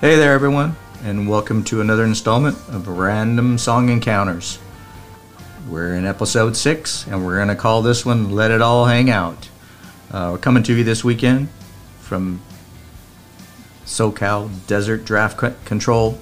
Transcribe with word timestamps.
Hey 0.00 0.16
there, 0.16 0.32
everyone, 0.32 0.76
and 1.04 1.28
welcome 1.28 1.62
to 1.64 1.82
another 1.82 2.06
installment 2.06 2.56
of 2.70 2.88
Random 2.88 3.58
Song 3.58 3.90
Encounters. 3.90 4.58
We're 5.68 5.94
in 5.94 6.06
episode 6.06 6.56
six, 6.56 7.06
and 7.06 7.22
we're 7.22 7.36
going 7.36 7.48
to 7.48 7.54
call 7.54 7.82
this 7.82 8.06
one 8.06 8.30
Let 8.30 8.50
It 8.50 8.62
All 8.62 8.86
Hang 8.86 9.10
Out. 9.10 9.50
Uh, 10.10 10.30
we're 10.32 10.38
coming 10.38 10.62
to 10.62 10.74
you 10.74 10.84
this 10.84 11.04
weekend 11.04 11.50
from 11.98 12.40
SoCal 13.84 14.48
Desert 14.66 15.04
Draft 15.04 15.38
Control. 15.66 16.18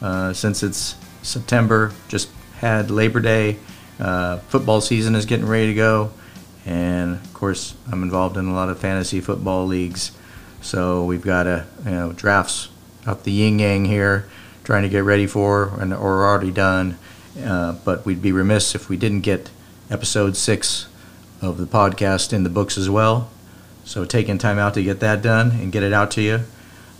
Uh, 0.00 0.32
since 0.32 0.62
it's 0.62 0.94
September, 1.22 1.90
just 2.06 2.30
had 2.58 2.88
Labor 2.88 3.18
Day, 3.18 3.58
uh, 3.98 4.38
football 4.46 4.80
season 4.80 5.16
is 5.16 5.26
getting 5.26 5.48
ready 5.48 5.66
to 5.66 5.74
go, 5.74 6.12
and 6.64 7.16
of 7.16 7.34
course, 7.34 7.74
I'm 7.90 8.04
involved 8.04 8.36
in 8.36 8.46
a 8.46 8.54
lot 8.54 8.68
of 8.68 8.78
fantasy 8.78 9.20
football 9.20 9.66
leagues. 9.66 10.12
So 10.60 11.04
we've 11.04 11.24
got 11.24 11.48
a 11.48 11.66
you 11.84 11.90
know 11.90 12.12
drafts 12.12 12.68
out 13.08 13.24
the 13.24 13.32
yin 13.32 13.58
yang 13.58 13.86
here, 13.86 14.28
trying 14.64 14.82
to 14.82 14.88
get 14.88 15.02
ready 15.02 15.26
for, 15.26 15.72
and 15.80 15.94
or 15.94 16.26
already 16.26 16.50
done. 16.50 16.98
Uh, 17.42 17.72
but 17.84 18.04
we'd 18.04 18.20
be 18.20 18.32
remiss 18.32 18.74
if 18.74 18.88
we 18.88 18.96
didn't 18.96 19.22
get 19.22 19.50
episode 19.90 20.36
six 20.36 20.88
of 21.40 21.56
the 21.56 21.66
podcast 21.66 22.32
in 22.32 22.42
the 22.42 22.50
books 22.50 22.76
as 22.76 22.90
well. 22.90 23.30
So 23.84 24.04
taking 24.04 24.36
time 24.36 24.58
out 24.58 24.74
to 24.74 24.82
get 24.82 25.00
that 25.00 25.22
done 25.22 25.52
and 25.52 25.72
get 25.72 25.82
it 25.82 25.94
out 25.94 26.10
to 26.12 26.20
you. 26.20 26.40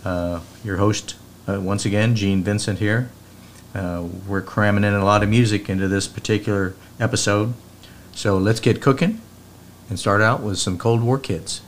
Uh, 0.03 0.39
your 0.63 0.77
host, 0.77 1.15
uh, 1.47 1.59
once 1.61 1.85
again, 1.85 2.15
Gene 2.15 2.43
Vincent 2.43 2.79
here. 2.79 3.11
Uh, 3.75 4.07
we're 4.27 4.41
cramming 4.41 4.83
in 4.83 4.95
a 4.95 5.05
lot 5.05 5.21
of 5.21 5.29
music 5.29 5.69
into 5.69 5.87
this 5.87 6.07
particular 6.07 6.73
episode. 6.99 7.53
So 8.13 8.37
let's 8.37 8.59
get 8.59 8.81
cooking 8.81 9.21
and 9.89 9.99
start 9.99 10.21
out 10.21 10.41
with 10.41 10.57
some 10.57 10.79
Cold 10.79 11.03
War 11.03 11.19
Kids. 11.19 11.61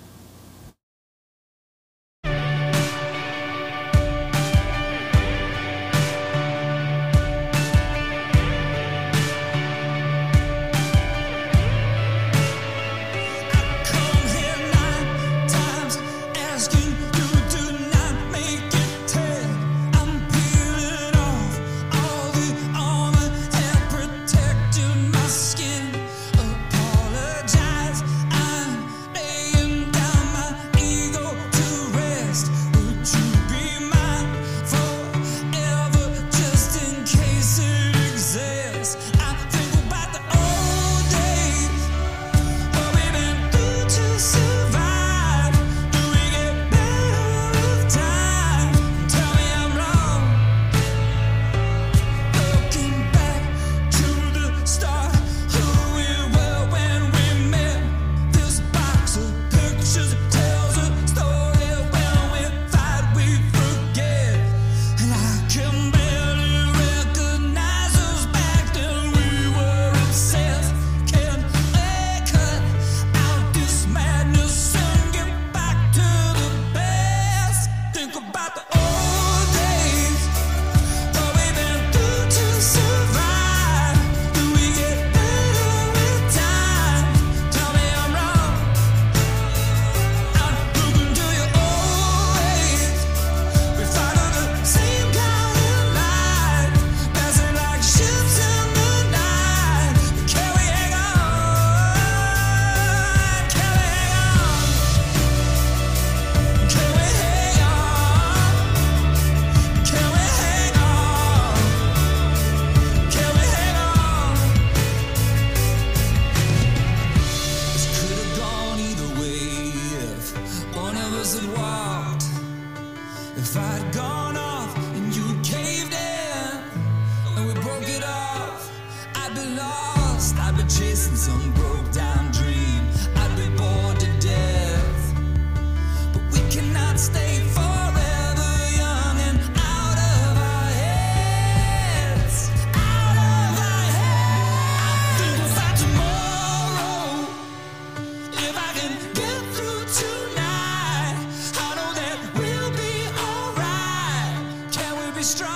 strong. 155.23 155.50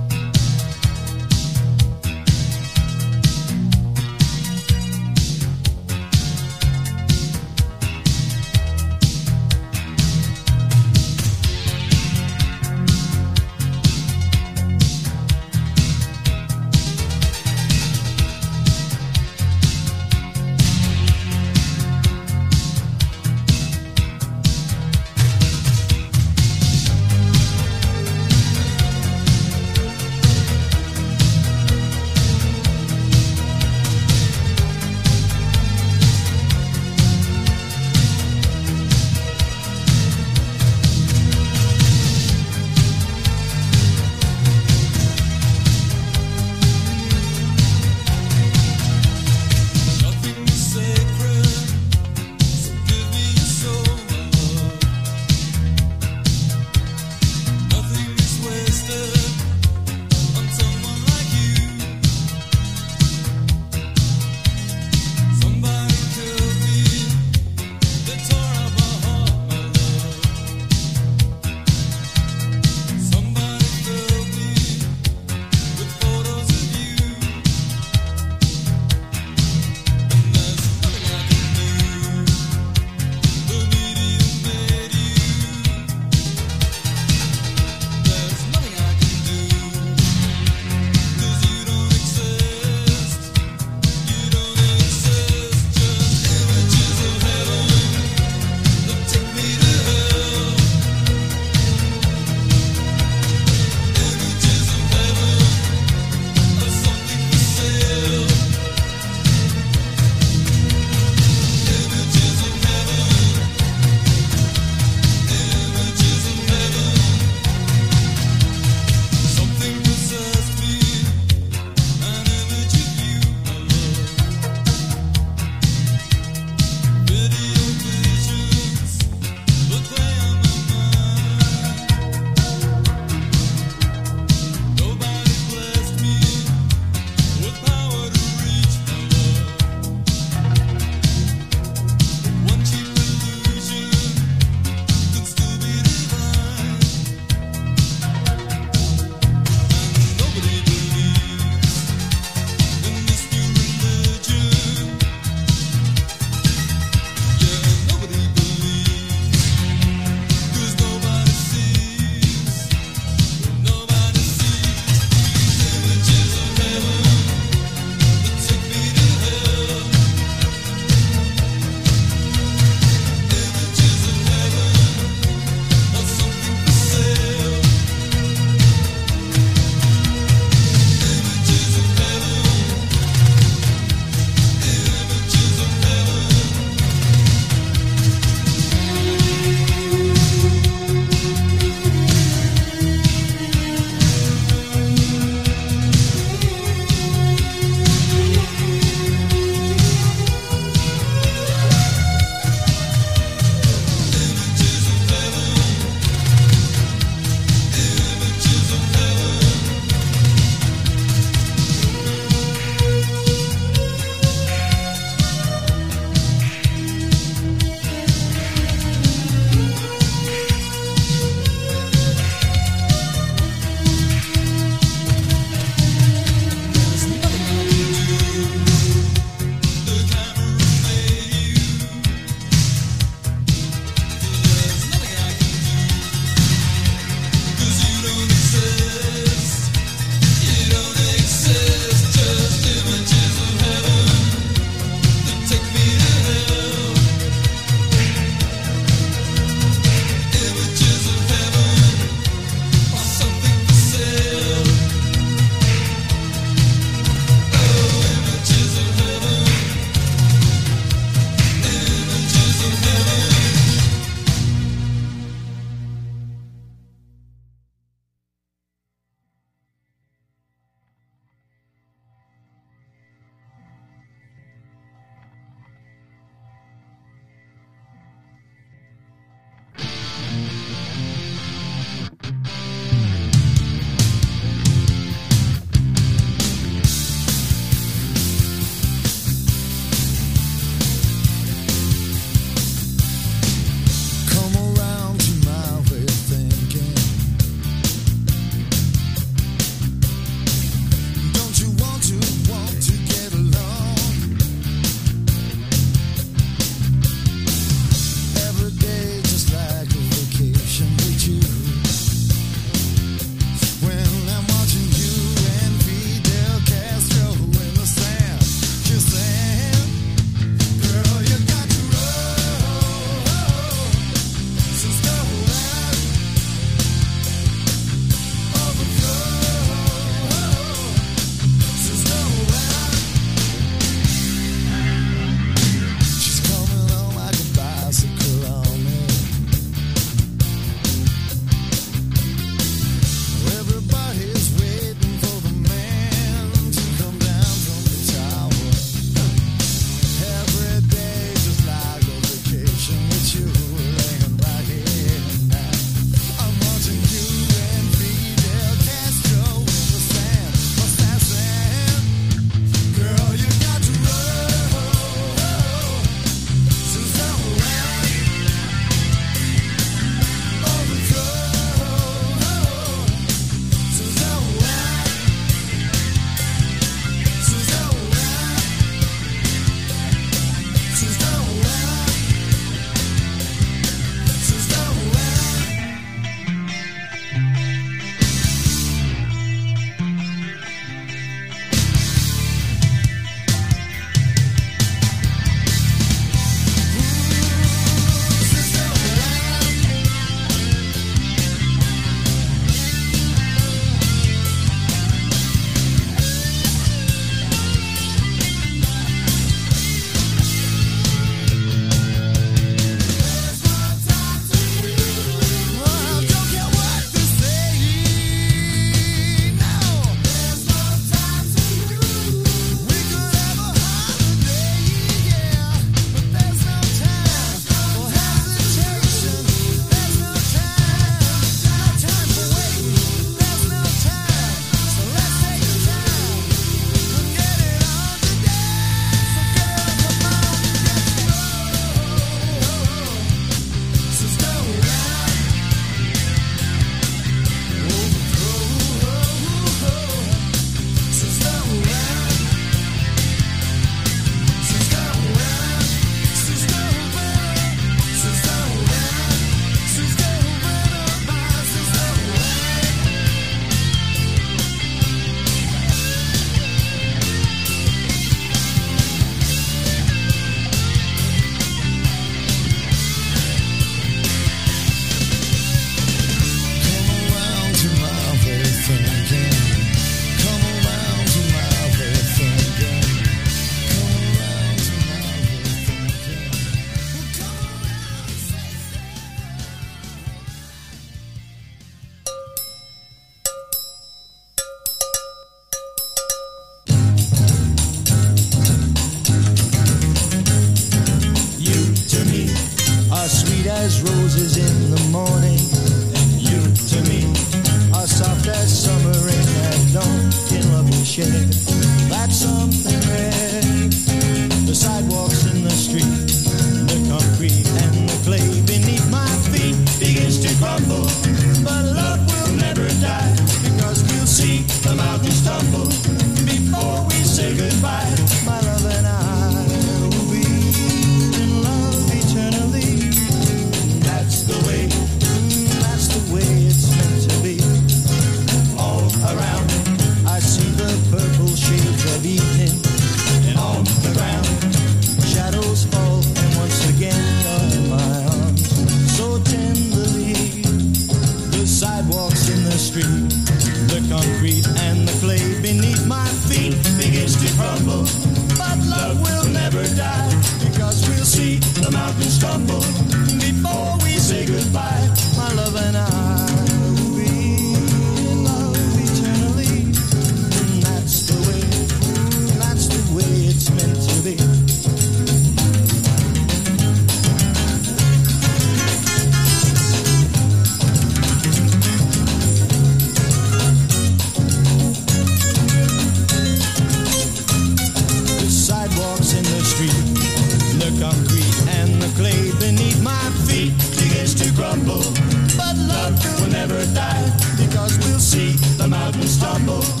Will 596.41 596.51
never 596.51 596.85
die. 596.93 597.31
Because 597.57 597.97
we'll 597.99 598.19
see 598.19 598.53
the 598.77 598.87
mountains 598.87 599.37
tumble 599.39 600.00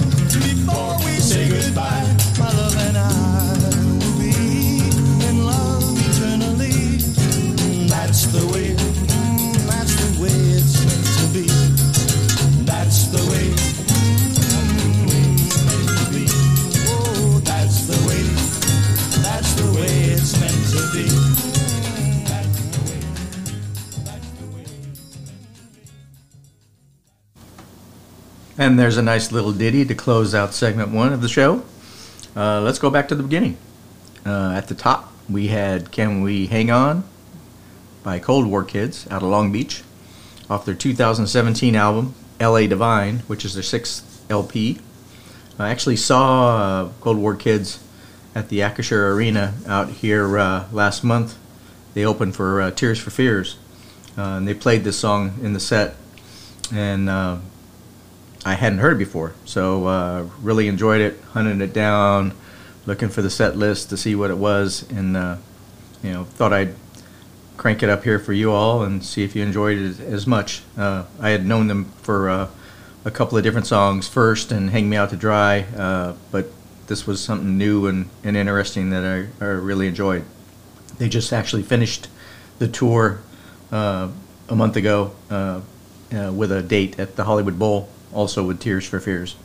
And 28.61 28.77
there's 28.77 28.97
a 28.97 29.01
nice 29.01 29.31
little 29.31 29.53
ditty 29.53 29.85
to 29.85 29.95
close 29.95 30.35
out 30.35 30.53
segment 30.53 30.91
one 30.91 31.13
of 31.13 31.21
the 31.21 31.27
show. 31.27 31.63
Uh, 32.35 32.61
let's 32.61 32.77
go 32.77 32.91
back 32.91 33.07
to 33.07 33.15
the 33.15 33.23
beginning. 33.23 33.57
Uh, 34.23 34.51
at 34.51 34.67
the 34.67 34.75
top, 34.75 35.11
we 35.27 35.47
had 35.47 35.91
Can 35.91 36.21
We 36.21 36.45
Hang 36.45 36.69
On 36.69 37.03
by 38.03 38.19
Cold 38.19 38.45
War 38.45 38.63
Kids 38.63 39.07
out 39.09 39.23
of 39.23 39.29
Long 39.29 39.51
Beach 39.51 39.81
off 40.47 40.63
their 40.63 40.75
2017 40.75 41.75
album, 41.75 42.13
LA 42.39 42.67
Divine, 42.67 43.21
which 43.25 43.45
is 43.45 43.55
their 43.55 43.63
sixth 43.63 44.23
LP. 44.29 44.77
I 45.57 45.71
actually 45.71 45.97
saw 45.97 46.57
uh, 46.57 46.89
Cold 47.01 47.17
War 47.17 47.35
Kids 47.35 47.83
at 48.35 48.49
the 48.49 48.59
Acrisure 48.59 49.11
Arena 49.11 49.55
out 49.65 49.89
here 49.89 50.37
uh, 50.37 50.67
last 50.71 51.03
month. 51.03 51.35
They 51.95 52.05
opened 52.05 52.35
for 52.35 52.61
uh, 52.61 52.69
Tears 52.69 52.99
for 52.99 53.09
Fears, 53.09 53.57
uh, 54.15 54.37
and 54.37 54.47
they 54.47 54.53
played 54.53 54.83
this 54.83 54.99
song 54.99 55.39
in 55.41 55.53
the 55.53 55.59
set. 55.59 55.95
And 56.71 57.09
I 58.43 58.55
hadn't 58.55 58.79
heard 58.79 58.97
before, 58.97 59.33
so 59.45 59.85
uh, 59.85 60.27
really 60.41 60.67
enjoyed 60.67 61.01
it. 61.01 61.19
hunting 61.33 61.61
it 61.61 61.73
down, 61.73 62.33
looking 62.87 63.09
for 63.09 63.21
the 63.21 63.29
set 63.29 63.55
list 63.55 63.89
to 63.89 63.97
see 63.97 64.15
what 64.15 64.31
it 64.31 64.37
was, 64.37 64.89
and 64.89 65.15
uh, 65.15 65.37
you 66.01 66.11
know 66.11 66.23
thought 66.23 66.51
I'd 66.51 66.73
crank 67.57 67.83
it 67.83 67.89
up 67.89 68.03
here 68.03 68.17
for 68.17 68.33
you 68.33 68.51
all 68.51 68.81
and 68.81 69.05
see 69.05 69.23
if 69.23 69.35
you 69.35 69.43
enjoyed 69.43 69.77
it 69.77 69.99
as 69.99 70.25
much. 70.25 70.63
Uh, 70.75 71.05
I 71.19 71.29
had 71.29 71.45
known 71.45 71.67
them 71.67 71.85
for 72.01 72.29
uh, 72.29 72.49
a 73.05 73.11
couple 73.11 73.37
of 73.37 73.43
different 73.43 73.67
songs 73.67 74.07
first, 74.07 74.51
and 74.51 74.71
"Hang 74.71 74.89
Me 74.89 74.97
Out 74.97 75.11
to 75.11 75.15
Dry," 75.15 75.59
uh, 75.77 76.15
but 76.31 76.47
this 76.87 77.05
was 77.05 77.23
something 77.23 77.59
new 77.59 77.85
and, 77.85 78.09
and 78.23 78.35
interesting 78.35 78.89
that 78.89 79.03
I, 79.05 79.45
I 79.45 79.49
really 79.49 79.87
enjoyed. 79.87 80.25
They 80.97 81.09
just 81.09 81.31
actually 81.31 81.63
finished 81.63 82.07
the 82.57 82.67
tour 82.67 83.21
uh, 83.71 84.09
a 84.49 84.55
month 84.55 84.77
ago 84.77 85.13
with 86.11 86.51
a 86.51 86.63
date 86.63 86.99
at 86.99 87.15
the 87.15 87.23
Hollywood 87.23 87.57
Bowl, 87.57 87.87
also 88.13 88.43
with 88.43 88.59
Tears 88.59 88.85
for 88.85 88.99
Fears. 88.99 89.35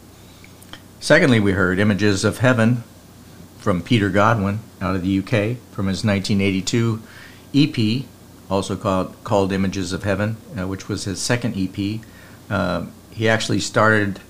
Secondly, 1.00 1.40
we 1.40 1.52
heard 1.52 1.78
Images 1.78 2.25
of 2.25 2.38
Heaven 2.38 2.82
from 3.58 3.82
Peter 3.82 4.11
Godwin 4.11 4.61
out 4.80 4.97
of 4.97 5.02
the 5.02 5.19
UK 5.19 5.56
from 5.73 5.88
his 5.88 6.04
1982 6.04 7.02
EP, 7.54 8.04
also 8.50 8.76
called, 8.76 9.14
called 9.25 9.52
Images 9.52 9.93
of 9.93 10.04
Heaven, 10.04 10.36
uh, 10.58 10.67
which 10.67 10.88
was 10.88 11.04
his 11.04 11.21
second 11.21 11.54
EP. 11.56 12.00
Uh, 12.49 12.86
he 13.10 13.28
actually 13.28 13.60
started 13.60 14.21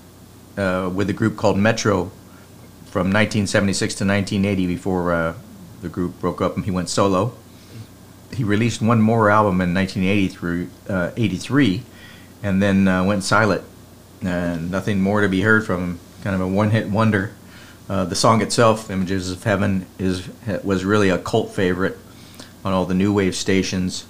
uh, 0.57 0.89
with 0.93 1.09
a 1.09 1.13
group 1.13 1.37
called 1.37 1.57
Metro 1.57 2.11
from 2.85 3.07
1976 3.07 3.95
to 3.95 4.05
1980 4.05 4.67
before 4.67 5.13
uh, 5.13 5.33
the 5.81 5.89
group 5.89 6.19
broke 6.19 6.41
up 6.41 6.55
and 6.55 6.65
he 6.65 6.71
went 6.71 6.89
solo. 6.89 7.33
He 8.33 8.43
released 8.43 8.81
one 8.81 9.01
more 9.01 9.29
album 9.29 9.61
in 9.61 9.73
1980 9.73 10.27
through 10.29 10.69
uh, 10.89 11.11
83 11.15 11.83
and 12.43 12.61
then 12.61 12.87
uh, 12.87 13.03
went 13.03 13.23
silent. 13.23 13.63
And 14.21 14.71
nothing 14.71 15.01
more 15.01 15.21
to 15.21 15.29
be 15.29 15.41
heard 15.41 15.65
from 15.65 15.81
him. 15.81 15.99
Kind 16.23 16.35
of 16.35 16.41
a 16.41 16.47
one-hit 16.47 16.89
wonder. 16.89 17.33
Uh, 17.89 18.05
the 18.05 18.15
song 18.15 18.41
itself, 18.41 18.89
"Images 18.89 19.31
of 19.31 19.43
Heaven," 19.43 19.85
is 19.97 20.27
was 20.63 20.83
really 20.83 21.09
a 21.09 21.17
cult 21.17 21.51
favorite 21.53 21.97
on 22.65 22.73
all 22.73 22.85
the 22.85 22.93
new 22.93 23.13
wave 23.13 23.35
stations 23.35 24.05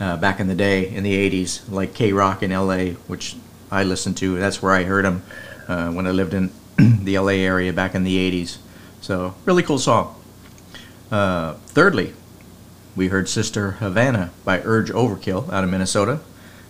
uh, 0.00 0.16
back 0.16 0.40
in 0.40 0.48
the 0.48 0.54
day 0.54 0.88
in 0.88 1.04
the 1.04 1.30
80s, 1.30 1.70
like 1.70 1.94
KROQ 1.94 2.42
in 2.42 2.50
LA, 2.50 2.94
which 3.06 3.36
I 3.70 3.84
listened 3.84 4.16
to. 4.18 4.38
That's 4.38 4.62
where 4.62 4.72
I 4.72 4.84
heard 4.84 5.04
him 5.04 5.22
uh, 5.66 5.90
when 5.90 6.06
I 6.06 6.10
lived 6.10 6.34
in 6.34 6.50
the 6.76 7.18
LA 7.18 7.32
area 7.32 7.72
back 7.72 7.94
in 7.94 8.04
the 8.04 8.16
80s. 8.16 8.58
So, 9.00 9.34
really 9.44 9.62
cool 9.62 9.78
song. 9.78 10.14
Uh, 11.10 11.54
thirdly, 11.66 12.14
we 12.96 13.08
heard 13.08 13.28
Sister 13.28 13.72
Havana 13.72 14.30
by 14.44 14.60
Urge 14.62 14.90
Overkill 14.90 15.50
out 15.52 15.64
of 15.64 15.70
Minnesota 15.70 16.20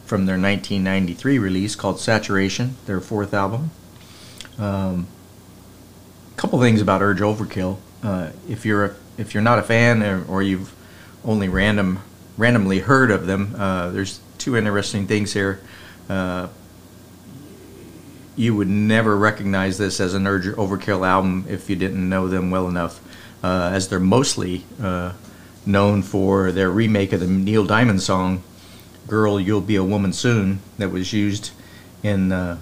from 0.08 0.24
their 0.24 0.38
1993 0.38 1.38
release 1.38 1.76
called 1.76 2.00
Saturation, 2.00 2.76
their 2.86 2.98
fourth 2.98 3.34
album. 3.34 3.70
Um, 4.58 5.06
couple 6.36 6.58
things 6.60 6.80
about 6.80 7.02
Urge 7.02 7.18
Overkill. 7.18 7.76
Uh, 8.02 8.30
if 8.48 8.64
you're 8.64 8.84
a, 8.86 8.94
if 9.18 9.34
you're 9.34 9.42
not 9.42 9.58
a 9.58 9.62
fan 9.62 10.02
or, 10.02 10.24
or 10.26 10.42
you've 10.42 10.74
only 11.24 11.48
random 11.48 12.00
randomly 12.38 12.78
heard 12.78 13.10
of 13.10 13.26
them, 13.26 13.54
uh, 13.58 13.90
there's 13.90 14.20
two 14.38 14.56
interesting 14.56 15.06
things 15.06 15.32
here. 15.32 15.60
Uh, 16.08 16.48
you 18.36 18.54
would 18.54 18.68
never 18.68 19.16
recognize 19.16 19.76
this 19.76 20.00
as 20.00 20.14
an 20.14 20.26
Urge 20.26 20.46
Overkill 20.46 21.06
album 21.06 21.44
if 21.48 21.68
you 21.68 21.76
didn't 21.76 22.08
know 22.08 22.28
them 22.28 22.50
well 22.50 22.68
enough, 22.68 23.00
uh, 23.42 23.70
as 23.74 23.88
they're 23.88 24.00
mostly 24.00 24.64
uh, 24.80 25.12
known 25.66 26.02
for 26.02 26.52
their 26.52 26.70
remake 26.70 27.12
of 27.12 27.20
the 27.20 27.26
Neil 27.26 27.66
Diamond 27.66 28.00
song 28.00 28.42
"Girl, 29.08 29.40
You'll 29.40 29.60
Be 29.60 29.76
a 29.76 29.84
Woman 29.84 30.12
Soon" 30.12 30.60
that 30.78 30.90
was 30.90 31.12
used 31.12 31.50
in 32.02 32.30
uh, 32.30 32.58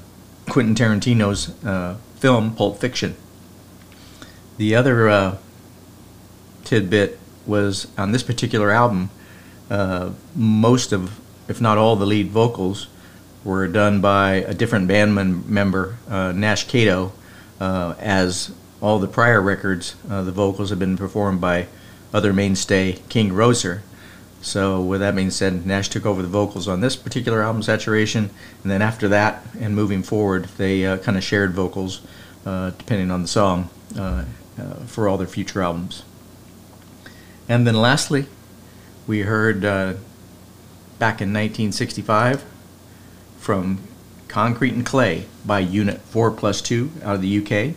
Quentin 0.48 0.74
Tarantino's 0.74 1.62
uh, 1.64 1.96
film 2.16 2.54
Pulp 2.54 2.78
Fiction. 2.78 3.16
The 4.56 4.74
other 4.74 5.08
uh, 5.08 5.36
tidbit 6.64 7.18
was 7.46 7.88
on 7.98 8.12
this 8.12 8.22
particular 8.22 8.70
album, 8.70 9.10
uh, 9.70 10.10
most 10.34 10.92
of, 10.92 11.20
if 11.48 11.60
not 11.60 11.78
all, 11.78 11.96
the 11.96 12.06
lead 12.06 12.30
vocals 12.30 12.88
were 13.44 13.68
done 13.68 14.00
by 14.00 14.34
a 14.34 14.54
different 14.54 14.88
band 14.88 15.14
member, 15.14 15.96
uh, 16.08 16.32
Nash 16.32 16.64
Kato, 16.64 17.12
uh, 17.60 17.94
as 17.98 18.52
all 18.80 18.98
the 18.98 19.06
prior 19.08 19.40
records, 19.40 19.94
the 20.04 20.32
vocals 20.32 20.70
have 20.70 20.78
been 20.78 20.96
performed 20.96 21.40
by 21.40 21.66
other 22.12 22.32
mainstay 22.32 22.92
King 23.08 23.30
Roeser. 23.30 23.80
So, 24.42 24.80
with 24.80 25.00
that 25.00 25.16
being 25.16 25.30
said, 25.30 25.66
Nash 25.66 25.88
took 25.88 26.06
over 26.06 26.22
the 26.22 26.28
vocals 26.28 26.68
on 26.68 26.80
this 26.80 26.94
particular 26.94 27.42
album, 27.42 27.62
Saturation, 27.62 28.30
and 28.62 28.70
then 28.70 28.80
after 28.80 29.08
that 29.08 29.44
and 29.58 29.74
moving 29.74 30.02
forward, 30.02 30.44
they 30.56 30.86
uh, 30.86 30.98
kind 30.98 31.18
of 31.18 31.24
shared 31.24 31.52
vocals 31.52 32.00
uh, 32.44 32.70
depending 32.70 33.10
on 33.10 33.22
the 33.22 33.28
song 33.28 33.68
uh, 33.98 34.24
uh, 34.58 34.74
for 34.86 35.08
all 35.08 35.18
their 35.18 35.26
future 35.26 35.62
albums. 35.62 36.04
And 37.48 37.66
then 37.66 37.74
lastly, 37.74 38.26
we 39.06 39.20
heard 39.20 39.64
uh, 39.64 39.94
back 40.98 41.20
in 41.20 41.32
1965 41.32 42.44
from 43.38 43.80
Concrete 44.28 44.74
and 44.74 44.84
Clay 44.84 45.26
by 45.44 45.60
Unit 45.60 46.00
4 46.00 46.30
Plus 46.32 46.60
2 46.60 46.90
out 47.02 47.16
of 47.16 47.22
the 47.22 47.38
UK. 47.38 47.74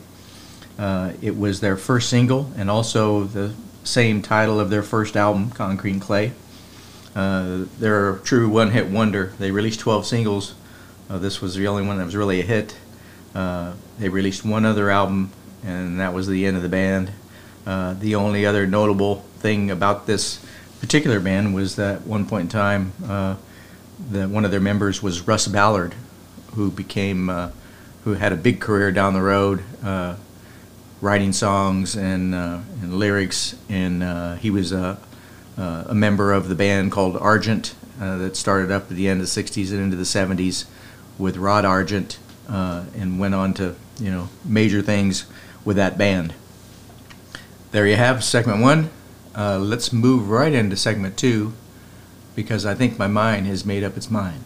Uh, 0.77 1.13
it 1.21 1.37
was 1.37 1.59
their 1.59 1.77
first 1.77 2.09
single 2.09 2.51
and 2.55 2.69
also 2.69 3.23
the 3.23 3.53
same 3.83 4.21
title 4.21 4.59
of 4.59 4.69
their 4.69 4.83
first 4.83 5.15
album, 5.15 5.51
Concrete 5.51 5.91
and 5.91 6.01
Clay. 6.01 6.31
Uh, 7.15 7.65
they're 7.79 8.15
a 8.15 8.19
true 8.19 8.49
one 8.49 8.71
hit 8.71 8.87
wonder. 8.87 9.33
They 9.39 9.51
released 9.51 9.79
12 9.79 10.05
singles. 10.05 10.53
Uh, 11.09 11.17
this 11.17 11.41
was 11.41 11.55
the 11.55 11.67
only 11.67 11.85
one 11.85 11.97
that 11.97 12.05
was 12.05 12.15
really 12.15 12.39
a 12.39 12.43
hit. 12.43 12.75
Uh, 13.33 13.73
they 13.97 14.09
released 14.09 14.45
one 14.45 14.65
other 14.65 14.89
album, 14.89 15.31
and 15.63 15.99
that 15.99 16.13
was 16.13 16.27
the 16.27 16.45
end 16.45 16.55
of 16.55 16.63
the 16.63 16.69
band. 16.69 17.11
Uh, 17.65 17.93
the 17.93 18.15
only 18.15 18.45
other 18.45 18.67
notable 18.67 19.17
thing 19.39 19.71
about 19.71 20.07
this 20.07 20.43
particular 20.79 21.19
band 21.19 21.53
was 21.53 21.75
that 21.75 21.97
at 21.97 22.07
one 22.07 22.25
point 22.25 22.43
in 22.43 22.49
time, 22.49 22.93
uh, 23.07 23.35
one 24.09 24.45
of 24.45 24.51
their 24.51 24.59
members 24.59 25.03
was 25.03 25.27
Russ 25.27 25.47
Ballard, 25.47 25.95
who 26.53 26.71
became, 26.71 27.27
who 28.03 28.13
had 28.13 28.31
a 28.31 28.37
big 28.37 28.61
career 28.61 28.91
down 28.91 29.13
the 29.13 29.21
road, 29.21 29.63
writing 31.01 31.33
songs 31.33 31.95
and, 31.95 32.33
and 32.33 32.97
lyrics, 32.97 33.55
and 33.67 34.39
he 34.39 34.49
was 34.49 34.71
a, 34.71 34.97
uh, 35.59 35.83
a 35.87 35.95
member 35.95 36.31
of 36.31 36.47
the 36.47 36.55
band 36.55 36.91
called 36.91 37.17
Argent 37.17 37.75
uh, 37.99 38.17
that 38.17 38.35
started 38.37 38.71
up 38.71 38.83
at 38.83 38.95
the 38.95 39.09
end 39.09 39.21
of 39.21 39.27
the 39.31 39.43
'60s 39.43 39.71
and 39.71 39.81
into 39.81 39.97
the 39.97 40.03
'70s 40.03 40.65
with 41.17 41.37
Rod 41.37 41.65
Argent, 41.65 42.17
uh, 42.47 42.85
and 42.97 43.19
went 43.19 43.35
on 43.35 43.53
to 43.55 43.75
you 43.99 44.09
know 44.09 44.29
major 44.45 44.81
things 44.81 45.25
with 45.65 45.75
that 45.75 45.97
band. 45.97 46.33
There 47.71 47.85
you 47.85 47.97
have 47.97 48.23
segment 48.23 48.61
one. 48.61 48.89
Uh, 49.35 49.59
let's 49.59 49.93
move 49.93 50.29
right 50.29 50.53
into 50.53 50.75
segment 50.75 51.17
two 51.17 51.53
because 52.35 52.65
I 52.65 52.73
think 52.73 52.97
my 52.97 53.07
mind 53.07 53.47
has 53.47 53.65
made 53.65 53.83
up 53.83 53.97
its 53.97 54.09
mind. 54.09 54.45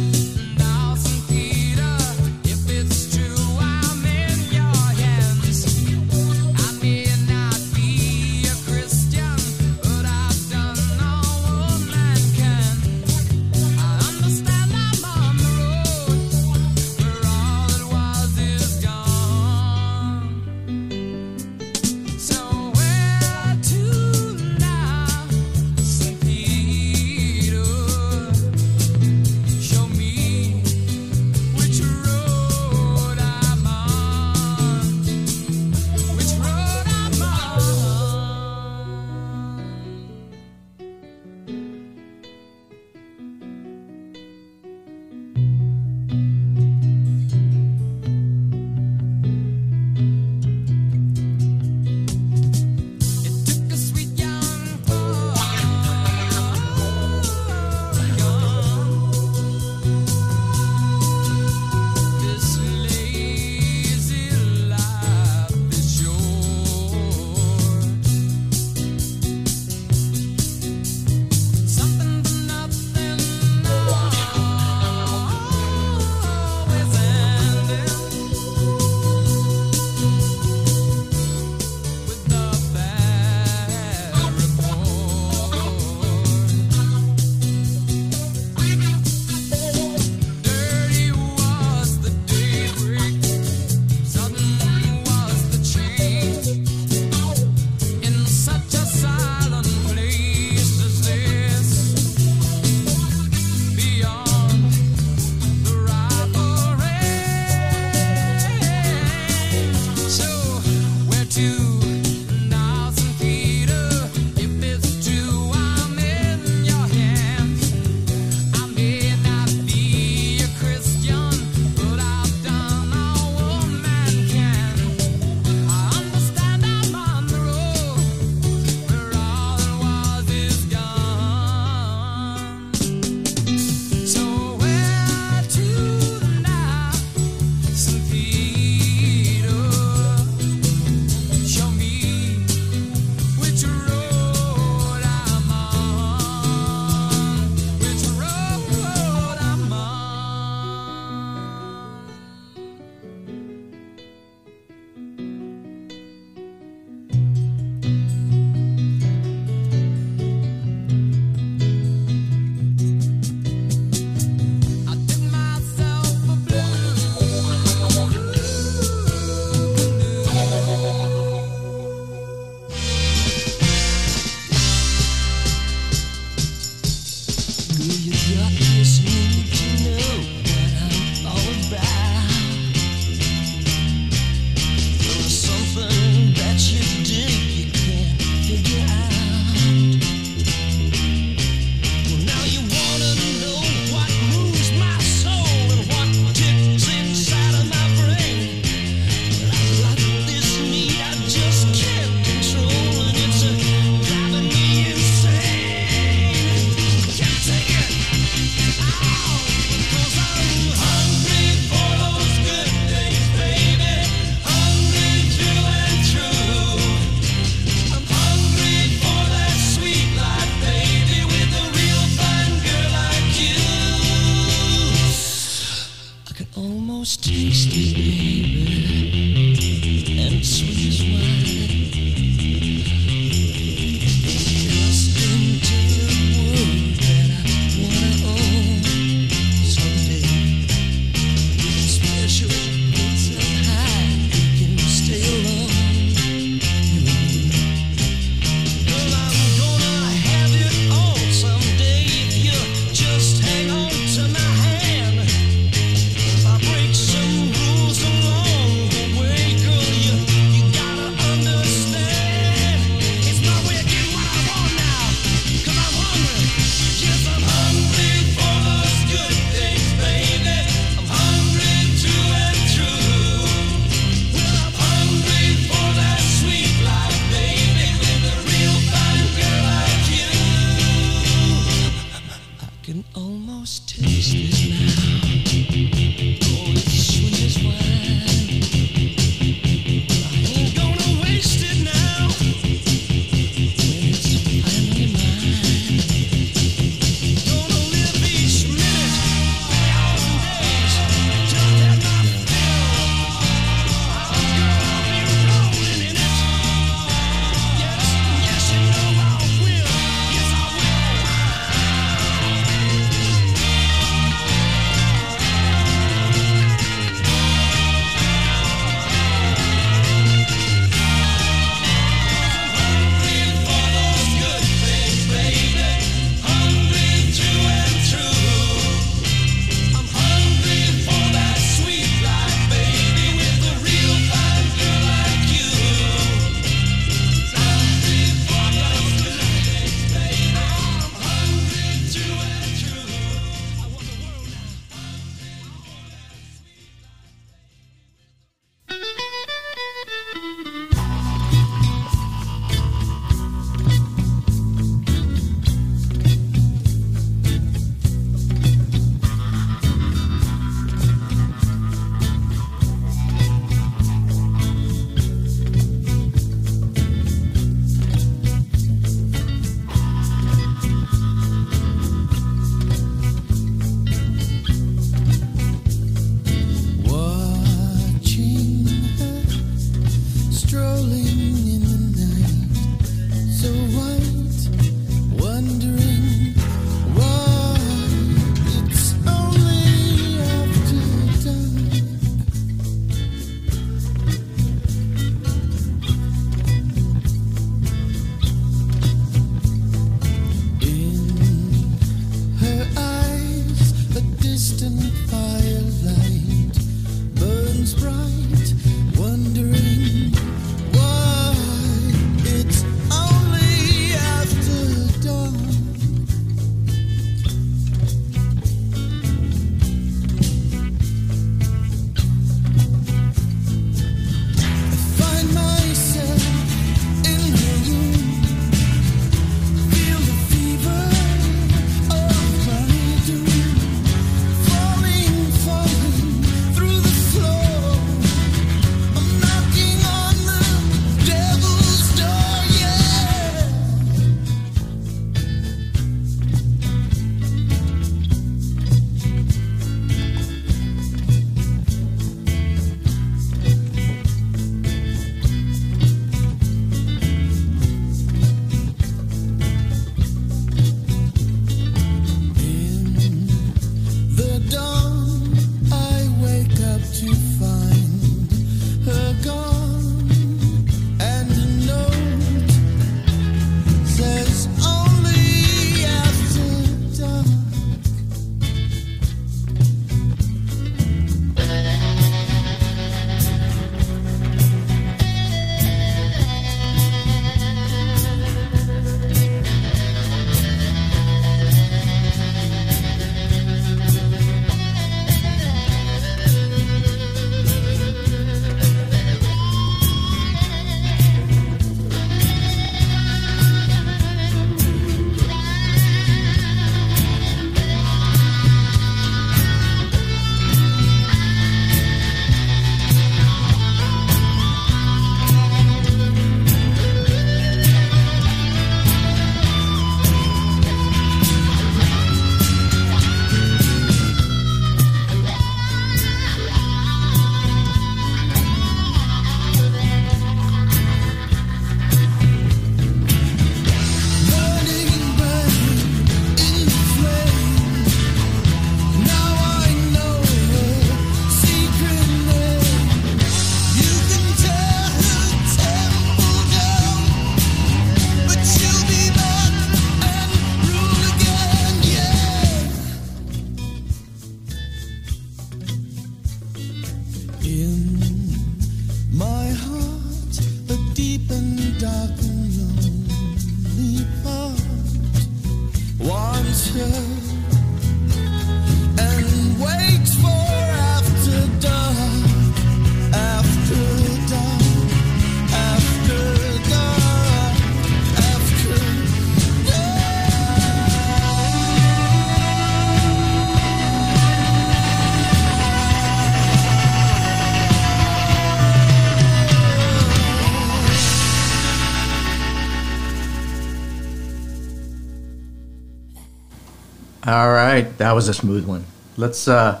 That 598.26 598.34
was 598.34 598.48
a 598.48 598.54
smooth 598.54 598.86
one. 598.86 599.04
Let's 599.36 599.68
uh, 599.68 600.00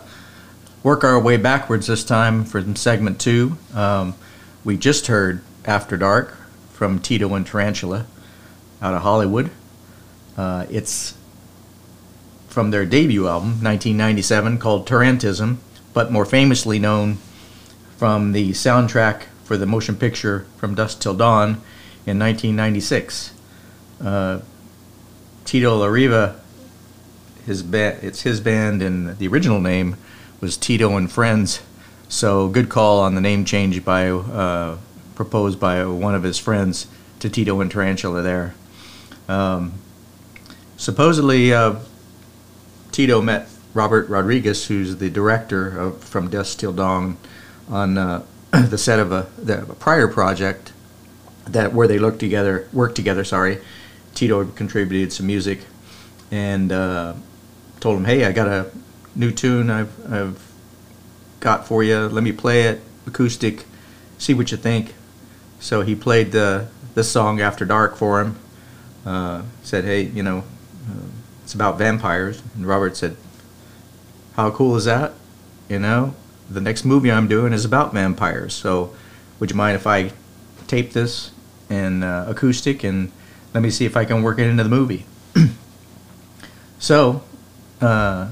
work 0.82 1.04
our 1.04 1.16
way 1.16 1.36
backwards 1.36 1.86
this 1.86 2.02
time 2.02 2.44
for 2.44 2.60
segment 2.74 3.20
two. 3.20 3.56
Um, 3.72 4.16
we 4.64 4.76
just 4.76 5.06
heard 5.06 5.42
After 5.64 5.96
Dark 5.96 6.36
from 6.72 6.98
Tito 6.98 7.32
and 7.34 7.46
Tarantula 7.46 8.04
out 8.82 8.94
of 8.94 9.02
Hollywood. 9.02 9.52
Uh, 10.36 10.66
it's 10.68 11.16
from 12.48 12.72
their 12.72 12.84
debut 12.84 13.28
album, 13.28 13.62
1997, 13.62 14.58
called 14.58 14.88
Tarantism, 14.88 15.58
but 15.94 16.10
more 16.10 16.24
famously 16.24 16.80
known 16.80 17.18
from 17.96 18.32
the 18.32 18.50
soundtrack 18.50 19.26
for 19.44 19.56
the 19.56 19.66
motion 19.66 19.94
picture 19.94 20.48
From 20.56 20.74
Dusk 20.74 20.98
Till 20.98 21.14
Dawn 21.14 21.62
in 22.04 22.18
1996. 22.18 23.32
Uh, 24.04 24.40
Tito 25.44 25.78
Larriva 25.78 26.40
his 27.46 27.62
band 27.62 28.02
it's 28.02 28.22
his 28.22 28.40
band 28.40 28.82
and 28.82 29.16
the 29.18 29.28
original 29.28 29.60
name 29.60 29.96
was 30.40 30.56
Tito 30.56 30.96
and 30.96 31.10
Friends. 31.10 31.62
So 32.08 32.48
good 32.48 32.68
call 32.68 33.00
on 33.00 33.14
the 33.14 33.20
name 33.20 33.44
change 33.44 33.84
by 33.84 34.10
uh, 34.10 34.78
proposed 35.14 35.58
by 35.58 35.84
one 35.86 36.14
of 36.14 36.24
his 36.24 36.38
friends 36.38 36.88
to 37.20 37.30
Tito 37.30 37.60
and 37.60 37.70
Tarantula 37.70 38.22
there. 38.22 38.54
Um, 39.28 39.74
supposedly 40.76 41.54
uh, 41.54 41.76
Tito 42.92 43.22
met 43.22 43.48
Robert 43.74 44.08
Rodriguez 44.08 44.66
who's 44.66 44.96
the 44.96 45.08
director 45.08 45.78
of 45.78 46.02
From 46.02 46.28
Dusk 46.28 46.58
Till 46.58 46.72
Dawn 46.72 47.16
on 47.68 47.96
uh, 47.96 48.24
the 48.50 48.78
set 48.78 48.98
of 48.98 49.12
a, 49.12 49.28
the, 49.38 49.62
a 49.62 49.74
prior 49.74 50.08
project 50.08 50.72
that 51.46 51.72
where 51.72 51.86
they 51.86 51.98
looked 51.98 52.18
together 52.18 52.68
worked 52.72 52.96
together 52.96 53.24
sorry. 53.24 53.58
Tito 54.14 54.44
contributed 54.46 55.12
some 55.12 55.26
music 55.26 55.60
and 56.30 56.72
uh, 56.72 57.14
told 57.80 57.96
him, 57.98 58.04
"Hey, 58.04 58.24
I 58.24 58.32
got 58.32 58.48
a 58.48 58.70
new 59.14 59.30
tune 59.30 59.70
I've 59.70 60.12
I've 60.12 60.42
got 61.40 61.66
for 61.66 61.82
you. 61.82 62.08
Let 62.08 62.22
me 62.24 62.32
play 62.32 62.62
it 62.62 62.80
acoustic. 63.06 63.64
See 64.18 64.34
what 64.34 64.50
you 64.50 64.56
think." 64.56 64.94
So 65.60 65.82
he 65.82 65.94
played 65.94 66.32
the 66.32 66.68
this 66.94 67.10
song 67.10 67.40
After 67.40 67.64
Dark 67.64 67.96
for 67.96 68.20
him. 68.20 68.38
Uh, 69.04 69.42
said, 69.62 69.84
"Hey, 69.84 70.02
you 70.02 70.22
know, 70.22 70.38
uh, 70.88 71.06
it's 71.44 71.54
about 71.54 71.78
vampires." 71.78 72.42
And 72.54 72.66
Robert 72.66 72.96
said, 72.96 73.16
"How 74.34 74.50
cool 74.50 74.76
is 74.76 74.84
that? 74.86 75.14
You 75.68 75.78
know, 75.78 76.14
the 76.50 76.60
next 76.60 76.84
movie 76.84 77.10
I'm 77.10 77.28
doing 77.28 77.52
is 77.52 77.64
about 77.64 77.92
vampires. 77.92 78.54
So, 78.54 78.94
would 79.38 79.50
you 79.50 79.56
mind 79.56 79.76
if 79.76 79.86
I 79.86 80.12
tape 80.66 80.92
this 80.92 81.30
in 81.68 82.02
uh, 82.02 82.26
acoustic 82.28 82.82
and 82.84 83.12
let 83.54 83.62
me 83.62 83.70
see 83.70 83.84
if 83.84 83.96
I 83.96 84.04
can 84.04 84.22
work 84.22 84.38
it 84.38 84.46
into 84.46 84.62
the 84.62 84.68
movie?" 84.68 85.06
so 86.78 87.22
uh, 87.80 88.28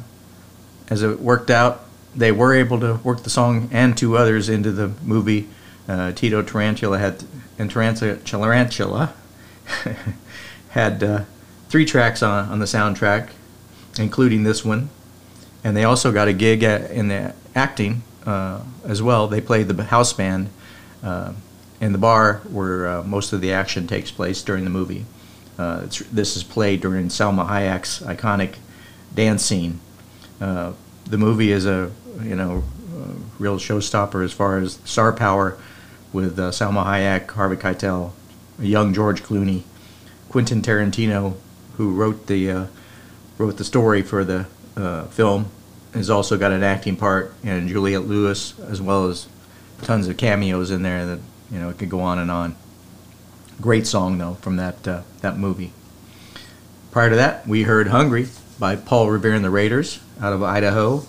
as 0.88 1.02
it 1.02 1.20
worked 1.20 1.50
out, 1.50 1.84
they 2.14 2.32
were 2.32 2.54
able 2.54 2.80
to 2.80 2.94
work 2.96 3.22
the 3.22 3.30
song 3.30 3.68
and 3.72 3.96
two 3.96 4.16
others 4.16 4.48
into 4.48 4.70
the 4.70 4.88
movie. 5.02 5.48
Uh, 5.88 6.12
Tito 6.12 6.42
Tarantula 6.42 6.98
had 6.98 7.24
and 7.58 7.70
Tarantula, 7.70 8.16
Tarantula 8.16 9.14
had 10.70 11.02
uh, 11.02 11.24
three 11.68 11.84
tracks 11.84 12.22
on 12.22 12.48
on 12.48 12.58
the 12.58 12.66
soundtrack, 12.66 13.30
including 13.98 14.44
this 14.44 14.64
one, 14.64 14.88
and 15.62 15.76
they 15.76 15.84
also 15.84 16.12
got 16.12 16.28
a 16.28 16.32
gig 16.32 16.62
at, 16.62 16.90
in 16.90 17.08
the 17.08 17.34
acting 17.54 18.02
uh, 18.26 18.60
as 18.84 19.02
well. 19.02 19.28
They 19.28 19.40
played 19.40 19.68
the 19.68 19.84
house 19.84 20.12
band 20.12 20.48
uh, 21.02 21.32
in 21.80 21.92
the 21.92 21.98
bar 21.98 22.40
where 22.50 22.88
uh, 22.88 23.02
most 23.02 23.32
of 23.32 23.40
the 23.40 23.52
action 23.52 23.86
takes 23.86 24.10
place 24.10 24.42
during 24.42 24.64
the 24.64 24.70
movie. 24.70 25.04
Uh, 25.58 25.86
this 26.10 26.36
is 26.36 26.42
played 26.42 26.80
during 26.80 27.08
Salma 27.08 27.46
Hayek's 27.46 28.00
iconic 28.00 28.56
dance 29.14 29.44
scene. 29.44 29.80
Uh, 30.40 30.72
the 31.06 31.18
movie 31.18 31.52
is 31.52 31.66
a 31.66 31.90
you 32.22 32.36
know 32.36 32.64
a 32.96 33.42
real 33.42 33.58
showstopper 33.58 34.24
as 34.24 34.32
far 34.32 34.58
as 34.58 34.78
star 34.84 35.12
power, 35.12 35.56
with 36.14 36.38
uh, 36.38 36.50
Salma 36.50 36.84
Hayek, 36.84 37.30
Harvey 37.32 37.56
Keitel, 37.56 38.12
young 38.58 38.94
George 38.94 39.22
Clooney, 39.22 39.62
Quentin 40.28 40.62
Tarantino, 40.62 41.36
who 41.76 41.92
wrote 41.92 42.28
the 42.28 42.50
uh, 42.50 42.66
wrote 43.36 43.56
the 43.56 43.64
story 43.64 44.00
for 44.00 44.24
the 44.24 44.46
uh, 44.76 45.04
film, 45.06 45.46
has 45.92 46.08
also 46.08 46.38
got 46.38 46.52
an 46.52 46.62
acting 46.62 46.96
part, 46.96 47.34
and 47.42 47.68
Juliette 47.68 48.06
Lewis, 48.06 48.58
as 48.60 48.80
well 48.80 49.08
as 49.08 49.28
tons 49.82 50.08
of 50.08 50.16
cameos 50.16 50.70
in 50.70 50.82
there 50.82 51.04
that 51.04 51.18
you 51.50 51.58
know 51.58 51.68
it 51.68 51.78
could 51.78 51.90
go 51.90 52.00
on 52.00 52.18
and 52.18 52.30
on. 52.30 52.54
Great 53.60 53.86
song 53.86 54.18
though 54.18 54.34
from 54.34 54.56
that 54.56 54.86
uh, 54.86 55.02
that 55.20 55.36
movie. 55.36 55.72
Prior 56.92 57.10
to 57.10 57.16
that, 57.16 57.46
we 57.46 57.64
heard 57.64 57.88
"Hungry" 57.88 58.28
by 58.58 58.76
Paul 58.76 59.10
Revere 59.10 59.34
and 59.34 59.44
the 59.44 59.50
Raiders 59.50 60.00
out 60.20 60.32
of 60.32 60.42
Idaho 60.42 61.00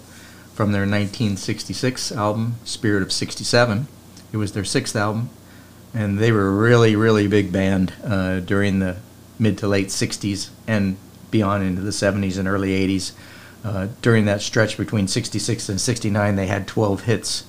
from 0.53 0.71
their 0.71 0.81
1966 0.81 2.11
album 2.11 2.55
Spirit 2.63 3.03
of 3.03 3.11
67. 3.11 3.87
It 4.31 4.37
was 4.37 4.53
their 4.53 4.65
sixth 4.65 4.95
album, 4.95 5.29
and 5.93 6.17
they 6.17 6.31
were 6.31 6.47
a 6.47 6.51
really, 6.51 6.95
really 6.95 7.27
big 7.27 7.51
band 7.51 7.93
uh, 8.03 8.39
during 8.39 8.79
the 8.79 8.97
mid 9.37 9.57
to 9.59 9.67
late 9.67 9.87
60s 9.87 10.49
and 10.67 10.97
beyond 11.31 11.63
into 11.63 11.81
the 11.81 11.91
70s 11.91 12.37
and 12.37 12.47
early 12.47 12.69
80s. 12.69 13.11
Uh, 13.63 13.87
during 14.01 14.25
that 14.25 14.41
stretch 14.41 14.77
between 14.77 15.07
66 15.07 15.69
and 15.69 15.81
69, 15.81 16.35
they 16.35 16.47
had 16.47 16.67
12 16.67 17.03
hits 17.03 17.45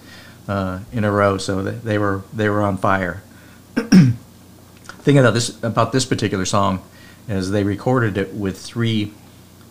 uh, 0.49 0.81
in 0.93 1.05
a 1.05 1.11
row, 1.11 1.37
so 1.39 1.63
they 1.63 1.99
were 1.99 2.23
they 2.33 2.49
were 2.49 2.63
on 2.63 2.79
fire. 2.79 3.23
Thing 3.75 5.19
about 5.19 5.35
this 5.35 5.63
about 5.63 5.93
this 5.93 6.05
particular 6.05 6.45
song 6.45 6.83
is 7.29 7.51
they 7.51 7.65
recorded 7.65 8.17
it 8.17 8.35
with 8.35 8.59
three 8.59 9.13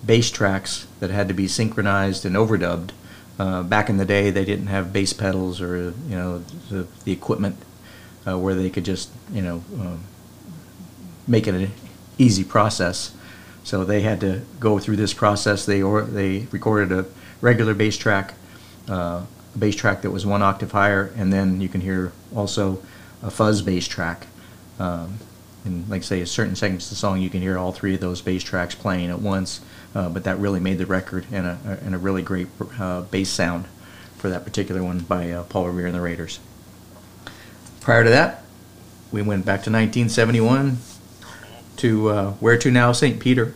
bass 0.06 0.30
tracks 0.30 0.88
that 1.00 1.10
had 1.10 1.28
to 1.28 1.34
be 1.34 1.48
synchronized 1.48 2.26
and 2.26 2.36
overdubbed. 2.36 2.92
Uh, 3.38 3.64
back 3.64 3.90
in 3.90 3.98
the 3.98 4.06
day, 4.06 4.30
they 4.30 4.46
didn't 4.46 4.68
have 4.68 4.94
bass 4.94 5.14
pedals 5.14 5.62
or 5.62 5.94
you 6.08 6.16
know 6.16 6.40
the, 6.70 6.88
the 7.04 7.12
equipment 7.12 7.58
uh, 8.28 8.38
where 8.38 8.56
they 8.56 8.70
could 8.70 8.86
just 8.86 9.10
you 9.32 9.42
know 9.42 9.64
um, 9.80 10.04
make 11.28 11.48
it 11.48 11.56
an 11.56 11.72
easy 12.18 12.44
process. 12.44 13.16
So 13.64 13.84
they 13.84 14.02
had 14.02 14.22
to 14.22 14.42
go 14.60 14.80
through 14.80 14.98
this 14.98 15.14
process. 15.14 15.66
They 15.66 15.82
or 15.82 16.04
they 16.04 16.48
recorded 16.52 16.92
a 16.98 17.06
regular 17.42 17.74
bass 17.74 17.98
track, 17.98 18.36
uh, 18.90 19.26
a 19.54 19.58
bass 19.58 19.76
track 19.76 20.04
that 20.04 20.12
was 20.12 20.26
one 20.26 20.42
octave 20.42 20.72
higher, 20.72 21.12
and 21.18 21.34
then 21.34 21.60
you 21.62 21.68
can 21.68 21.82
hear 21.82 22.12
also 22.36 22.82
a 23.22 23.32
fuzz 23.32 23.62
bass 23.62 23.88
track. 23.88 24.28
Um, 24.80 25.18
and 25.66 25.90
like 25.90 26.02
I 26.02 26.06
say, 26.06 26.22
a 26.22 26.28
certain 26.28 26.56
segments 26.56 26.86
of 26.86 26.92
the 26.92 26.96
song, 26.96 27.20
you 27.20 27.30
can 27.30 27.42
hear 27.42 27.58
all 27.58 27.72
three 27.72 27.96
of 27.96 28.02
those 28.02 28.22
bass 28.22 28.44
tracks 28.44 28.76
playing 28.76 29.10
at 29.10 29.20
once. 29.20 29.62
Uh, 29.96 30.10
but 30.10 30.26
that 30.26 30.38
really 30.40 30.60
made 30.60 30.78
the 30.78 30.86
record 30.86 31.26
and 31.32 31.48
a, 31.48 31.80
and 31.82 31.96
a 31.96 31.98
really 31.98 32.22
great 32.22 32.48
uh, 32.78 33.02
bass 33.04 33.30
sound 33.30 33.66
for 34.18 34.30
that 34.30 34.44
particular 34.44 34.84
one 34.84 35.00
by 35.00 35.32
uh, 35.32 35.44
Paul 35.44 35.68
Revere 35.68 35.86
and 35.86 35.96
the 35.96 36.02
Raiders. 36.02 36.40
Prior 37.80 38.04
to 38.04 38.10
that, 38.10 38.44
we 39.14 39.22
went 39.22 39.46
back 39.46 39.64
to 39.64 39.72
1971 39.72 40.80
to 41.78 42.10
uh, 42.10 42.32
Where 42.34 42.58
to 42.58 42.70
Now, 42.72 42.92
St. 42.92 43.22
Peter 43.22 43.54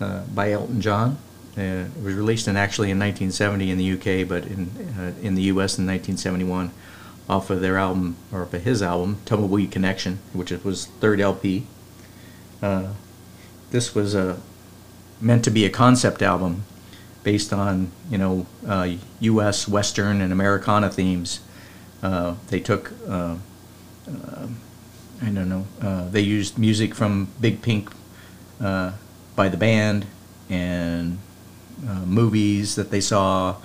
uh, 0.00 0.22
by 0.34 0.50
Elton 0.52 0.80
John. 0.80 1.18
Uh, 1.58 1.60
it 1.60 2.02
was 2.02 2.14
released 2.14 2.48
in 2.48 2.56
actually 2.56 2.90
in 2.90 2.98
1970 2.98 3.70
in 3.70 3.78
the 3.78 3.92
UK, 3.92 4.26
but 4.26 4.44
in 4.46 4.70
in 5.22 5.34
the 5.34 5.42
US 5.42 5.78
in 5.78 5.86
1971 5.86 6.72
off 7.28 7.50
of 7.50 7.60
their 7.60 7.76
album 7.76 8.16
or 8.32 8.42
of 8.42 8.52
his 8.52 8.82
album 8.82 9.18
Tumbleweed 9.24 9.70
Connection, 9.70 10.20
which 10.32 10.50
was 10.50 10.86
third 10.86 11.20
LP. 11.20 11.66
this 13.70 13.94
was 13.94 14.14
a 14.14 14.38
meant 15.20 15.44
to 15.44 15.50
be 15.50 15.64
a 15.64 15.70
concept 15.70 16.22
album 16.22 16.64
based 17.24 17.52
on 17.52 17.90
you 18.10 18.18
know 18.18 18.46
uh, 18.68 18.88
U.S. 19.20 19.66
Western 19.66 20.20
and 20.20 20.32
Americana 20.32 20.90
themes. 20.90 21.40
Uh, 22.02 22.34
they 22.48 22.60
took 22.60 22.92
uh, 23.08 23.36
uh 24.06 24.46
I 25.22 25.30
don't 25.30 25.48
know 25.48 25.66
uh, 25.80 26.08
they 26.10 26.20
used 26.20 26.58
music 26.58 26.94
from 26.94 27.28
Big 27.40 27.62
Pink 27.62 27.90
uh, 28.60 28.92
by 29.34 29.48
the 29.48 29.56
band 29.56 30.06
and 30.48 31.18
movies 32.06 32.76
that 32.76 32.90
they 32.90 33.00
saw 33.00 33.56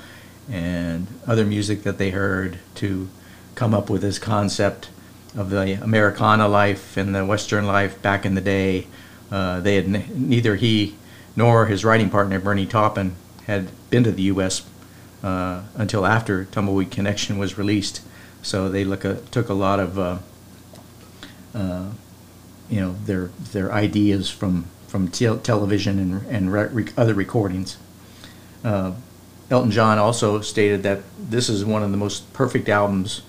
and 0.49 1.07
other 1.27 1.45
music 1.45 1.83
that 1.83 1.97
they 1.97 2.09
heard 2.09 2.57
to 2.75 3.07
come 3.55 3.73
up 3.73 3.89
with 3.89 4.01
this 4.01 4.17
concept 4.17 4.89
of 5.37 5.49
the 5.51 5.73
Americana 5.83 6.47
life 6.47 6.97
and 6.97 7.13
the 7.13 7.25
Western 7.25 7.67
life 7.67 8.01
back 8.01 8.25
in 8.25 8.35
the 8.35 8.41
day. 8.41 8.87
They 9.29 9.75
had 9.75 9.87
neither 10.17 10.55
he 10.55 10.95
nor 11.35 11.67
his 11.67 11.85
writing 11.85 12.09
partner 12.09 12.39
Bernie 12.39 12.65
Taupin 12.65 13.15
had 13.45 13.69
been 13.89 14.03
to 14.03 14.11
the 14.11 14.23
U.S. 14.23 14.65
Uh, 15.23 15.63
until 15.75 16.05
after 16.05 16.45
Tumbleweed 16.45 16.91
Connection 16.91 17.37
was 17.37 17.57
released. 17.57 18.01
So 18.41 18.69
they 18.69 18.83
a, 18.83 19.15
took 19.31 19.49
a 19.49 19.53
lot 19.53 19.79
of 19.79 19.99
uh, 19.99 20.17
uh, 21.53 21.89
you 22.69 22.79
know 22.79 22.95
their 23.05 23.27
their 23.51 23.71
ideas 23.71 24.29
from 24.29 24.65
from 24.87 25.07
te- 25.09 25.37
television 25.37 25.99
and 25.99 26.25
and 26.27 26.53
re- 26.53 26.93
other 26.95 27.13
recordings. 27.13 27.77
Uh, 28.63 28.93
Elton 29.49 29.71
John 29.71 29.97
also 29.97 30.41
stated 30.41 30.83
that 30.83 31.01
this 31.17 31.49
is 31.49 31.65
one 31.65 31.81
of 31.81 31.91
the 31.91 31.97
most 31.97 32.31
perfect 32.33 32.69
albums 32.69 33.23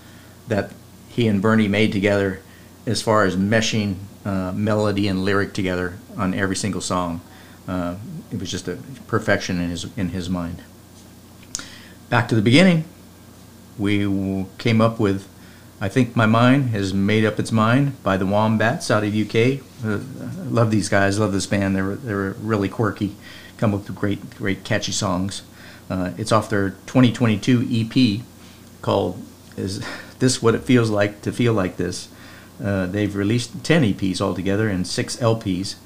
that 0.49 0.71
he 1.09 1.27
and 1.27 1.41
Bernie 1.41 1.69
made 1.69 1.93
together, 1.93 2.41
as 2.87 3.01
far 3.01 3.25
as 3.25 3.37
meshing 3.37 3.97
uh, 4.25 4.53
melody 4.53 5.09
and 5.09 5.25
lyric 5.25 5.55
together 5.55 5.95
on 6.17 6.35
every 6.35 6.57
single 6.57 6.81
song. 6.81 7.21
Uh, 7.69 7.97
it 8.31 8.39
was 8.39 8.51
just 8.51 8.69
a 8.69 8.79
perfection 9.07 9.61
in 9.61 9.71
his 9.71 9.87
in 9.97 10.11
his 10.11 10.29
mind. 10.29 10.63
Back 12.09 12.29
to 12.29 12.35
the 12.35 12.43
beginning, 12.43 12.85
we 13.79 14.47
came 14.59 14.81
up 14.81 14.99
with 14.99 15.29
I 15.81 15.89
think 15.89 16.15
my 16.15 16.27
mind 16.27 16.71
has 16.71 16.93
made 16.93 17.25
up 17.25 17.39
its 17.39 17.51
mind 17.51 18.03
by 18.03 18.19
the 18.19 18.27
Wombats 18.27 18.91
out 18.91 19.03
of 19.03 19.15
UK. 19.17 19.61
Uh, 19.83 20.01
love 20.45 20.71
these 20.71 20.91
guys. 20.91 21.19
Love 21.19 21.33
this 21.33 21.47
band. 21.47 21.75
They're 21.75 21.95
they're 21.95 22.33
really 22.33 22.69
quirky. 22.69 23.17
Come 23.57 23.75
up 23.75 23.89
with 23.89 23.97
great 23.97 24.37
great 24.37 24.63
catchy 24.63 24.93
songs. 24.93 25.43
Uh, 25.89 26.13
it's 26.19 26.33
off 26.33 26.51
their 26.51 26.71
2022 26.71 27.67
EP 27.71 28.23
called 28.83 29.23
"Is 29.57 29.83
This 30.19 30.43
What 30.43 30.55
It 30.55 30.63
Feels 30.63 30.91
Like 30.91 31.23
to 31.23 31.33
Feel 31.33 31.55
Like 31.55 31.79
This." 31.79 32.09
Uh, 32.63 32.85
they've 32.85 33.17
released 33.17 33.65
10 33.65 33.95
EPs 33.95 34.21
altogether 34.21 34.69
and 34.69 34.87
six 34.87 35.17
LPs. 35.17 35.77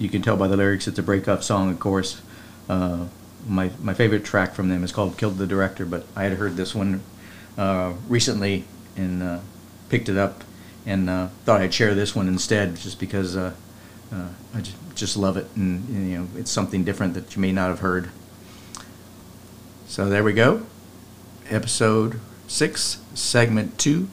You 0.00 0.08
can 0.08 0.22
tell 0.22 0.36
by 0.38 0.48
the 0.48 0.56
lyrics 0.56 0.88
it's 0.88 0.98
a 0.98 1.02
breakup 1.02 1.42
song, 1.42 1.70
of 1.70 1.78
course. 1.78 2.22
Uh, 2.70 3.08
my 3.46 3.70
my 3.82 3.92
favorite 3.92 4.24
track 4.24 4.54
from 4.54 4.70
them 4.70 4.82
is 4.82 4.92
called 4.92 5.18
"Killed 5.18 5.36
the 5.36 5.46
Director," 5.46 5.84
but 5.84 6.06
I 6.16 6.24
had 6.24 6.32
heard 6.38 6.56
this 6.56 6.74
one 6.74 7.02
uh, 7.58 7.92
recently 8.08 8.64
and 8.96 9.22
uh, 9.22 9.40
picked 9.90 10.08
it 10.08 10.16
up 10.16 10.42
and 10.86 11.10
uh, 11.10 11.28
thought 11.44 11.60
I'd 11.60 11.74
share 11.74 11.94
this 11.94 12.16
one 12.16 12.28
instead, 12.28 12.76
just 12.76 12.98
because 12.98 13.36
uh, 13.36 13.52
I 14.10 14.60
just, 14.62 14.76
just 14.94 15.16
love 15.18 15.36
it 15.36 15.46
and, 15.54 15.86
you 16.10 16.18
know 16.18 16.28
it's 16.34 16.50
something 16.50 16.82
different 16.82 17.12
that 17.12 17.36
you 17.36 17.42
may 17.42 17.52
not 17.52 17.68
have 17.68 17.80
heard. 17.80 18.08
So 19.86 20.08
there 20.08 20.24
we 20.24 20.32
go. 20.32 20.64
Episode 21.50 22.20
six, 22.46 23.02
segment 23.12 23.78
two, 23.78 24.08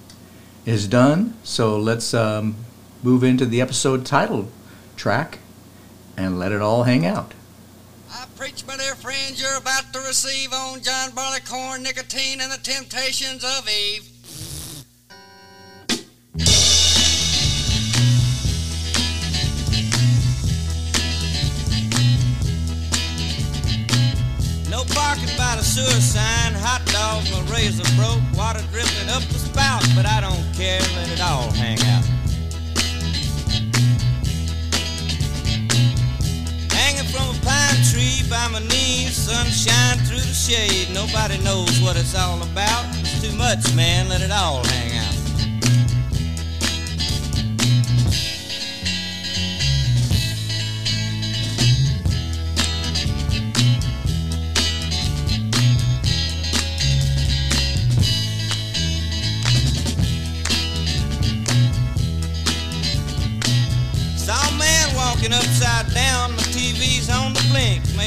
is 0.65 0.85
done. 0.85 1.35
So 1.43 1.79
let's 1.79 2.13
um, 2.13 2.57
move 3.03 3.23
into 3.23 3.45
the 3.45 3.61
episode 3.61 4.05
title 4.05 4.49
track 4.97 5.39
and 6.18 6.39
let 6.39 6.51
it 6.51 6.61
all 6.61 6.84
hang 6.84 7.05
out. 7.05 7.34
I 8.11 8.26
preach, 8.36 8.65
my 8.65 8.76
dear 8.76 8.95
friends, 8.95 9.41
you're 9.41 9.57
about 9.57 9.93
to 9.93 9.99
receive 9.99 10.51
on 10.51 10.82
John 10.82 11.11
Barleycorn, 11.11 11.84
nicotine, 11.84 12.41
and 12.41 12.51
the 12.51 12.57
temptations 12.57 13.43
of 13.43 13.70
Eve. 13.70 14.09
No 24.70 24.84
barking 24.95 25.36
by 25.38 25.55
the 25.55 25.63
sewer 25.63 25.86
sign, 26.01 26.53
hot 26.53 26.82
dogs, 26.86 27.32
my 27.32 27.41
razor 27.53 27.84
broke, 27.95 28.22
water 28.36 28.63
dripping 28.72 29.09
up 29.09 29.22
the 29.24 29.39
spout, 29.39 29.84
but 29.95 30.05
I 30.05 30.22
don't 30.22 30.53
care, 30.55 30.82
let 30.95 31.11
it 31.11 31.22
all 31.22 31.51
hang 31.51 31.80
out. 31.82 32.16
From 37.12 37.36
a 37.36 37.39
pine 37.45 37.82
tree 37.91 38.22
by 38.30 38.47
my 38.47 38.60
knees, 38.60 39.16
sunshine 39.16 39.97
through 40.05 40.18
the 40.18 40.34
shade. 40.34 40.93
Nobody 40.93 41.38
knows 41.43 41.80
what 41.82 41.95
it's 41.95 42.16
all 42.16 42.41
about. 42.41 42.86
It's 42.99 43.22
too 43.22 43.36
much, 43.36 43.74
man, 43.76 44.10
let 44.10 44.22
it 44.22 44.32
all 44.32 44.66
hang 44.68 44.97
out. 44.97 45.26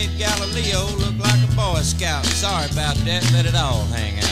Made 0.01 0.17
Galileo 0.17 0.87
look 0.97 1.19
like 1.19 1.43
a 1.45 1.55
Boy 1.55 1.81
Scout. 1.83 2.25
Sorry 2.25 2.65
about 2.73 2.97
that, 3.05 3.23
let 3.35 3.45
it 3.45 3.55
all 3.55 3.85
hang 3.93 4.17
out. 4.17 4.25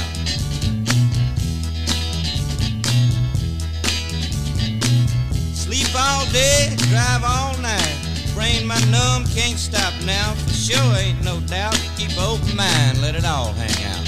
Sleep 5.55 5.89
all 5.95 6.25
day, 6.33 6.75
drive 6.89 7.23
all 7.23 7.59
night. 7.59 7.99
Brain 8.35 8.67
my 8.67 8.81
numb, 8.87 9.27
can't 9.35 9.59
stop 9.59 9.93
now. 10.07 10.33
For 10.33 10.55
sure 10.55 10.97
ain't 10.97 11.23
no 11.23 11.39
doubt. 11.41 11.79
Keep 11.99 12.17
open 12.17 12.57
mind, 12.57 13.03
let 13.03 13.15
it 13.15 13.27
all 13.27 13.53
hang 13.53 13.93
out. 13.93 14.08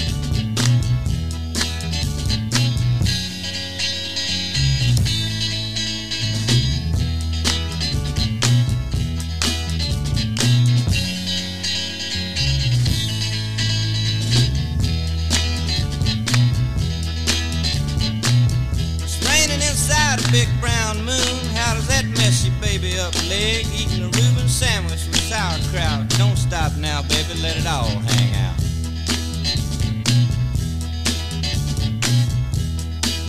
Sauerkraut. 25.70 26.08
Don't 26.18 26.36
stop 26.36 26.76
now, 26.76 27.02
baby, 27.02 27.40
let 27.40 27.56
it 27.56 27.66
all 27.66 27.84
hang 27.84 28.34
out. 28.34 28.56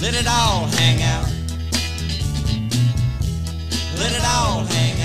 Let 0.01 0.15
it 0.15 0.27
all 0.27 0.65
hang 0.67 1.01
out. 1.03 1.29
Let 3.97 4.11
it 4.13 4.25
all 4.25 4.65
hang 4.65 4.93
out. 4.93 5.00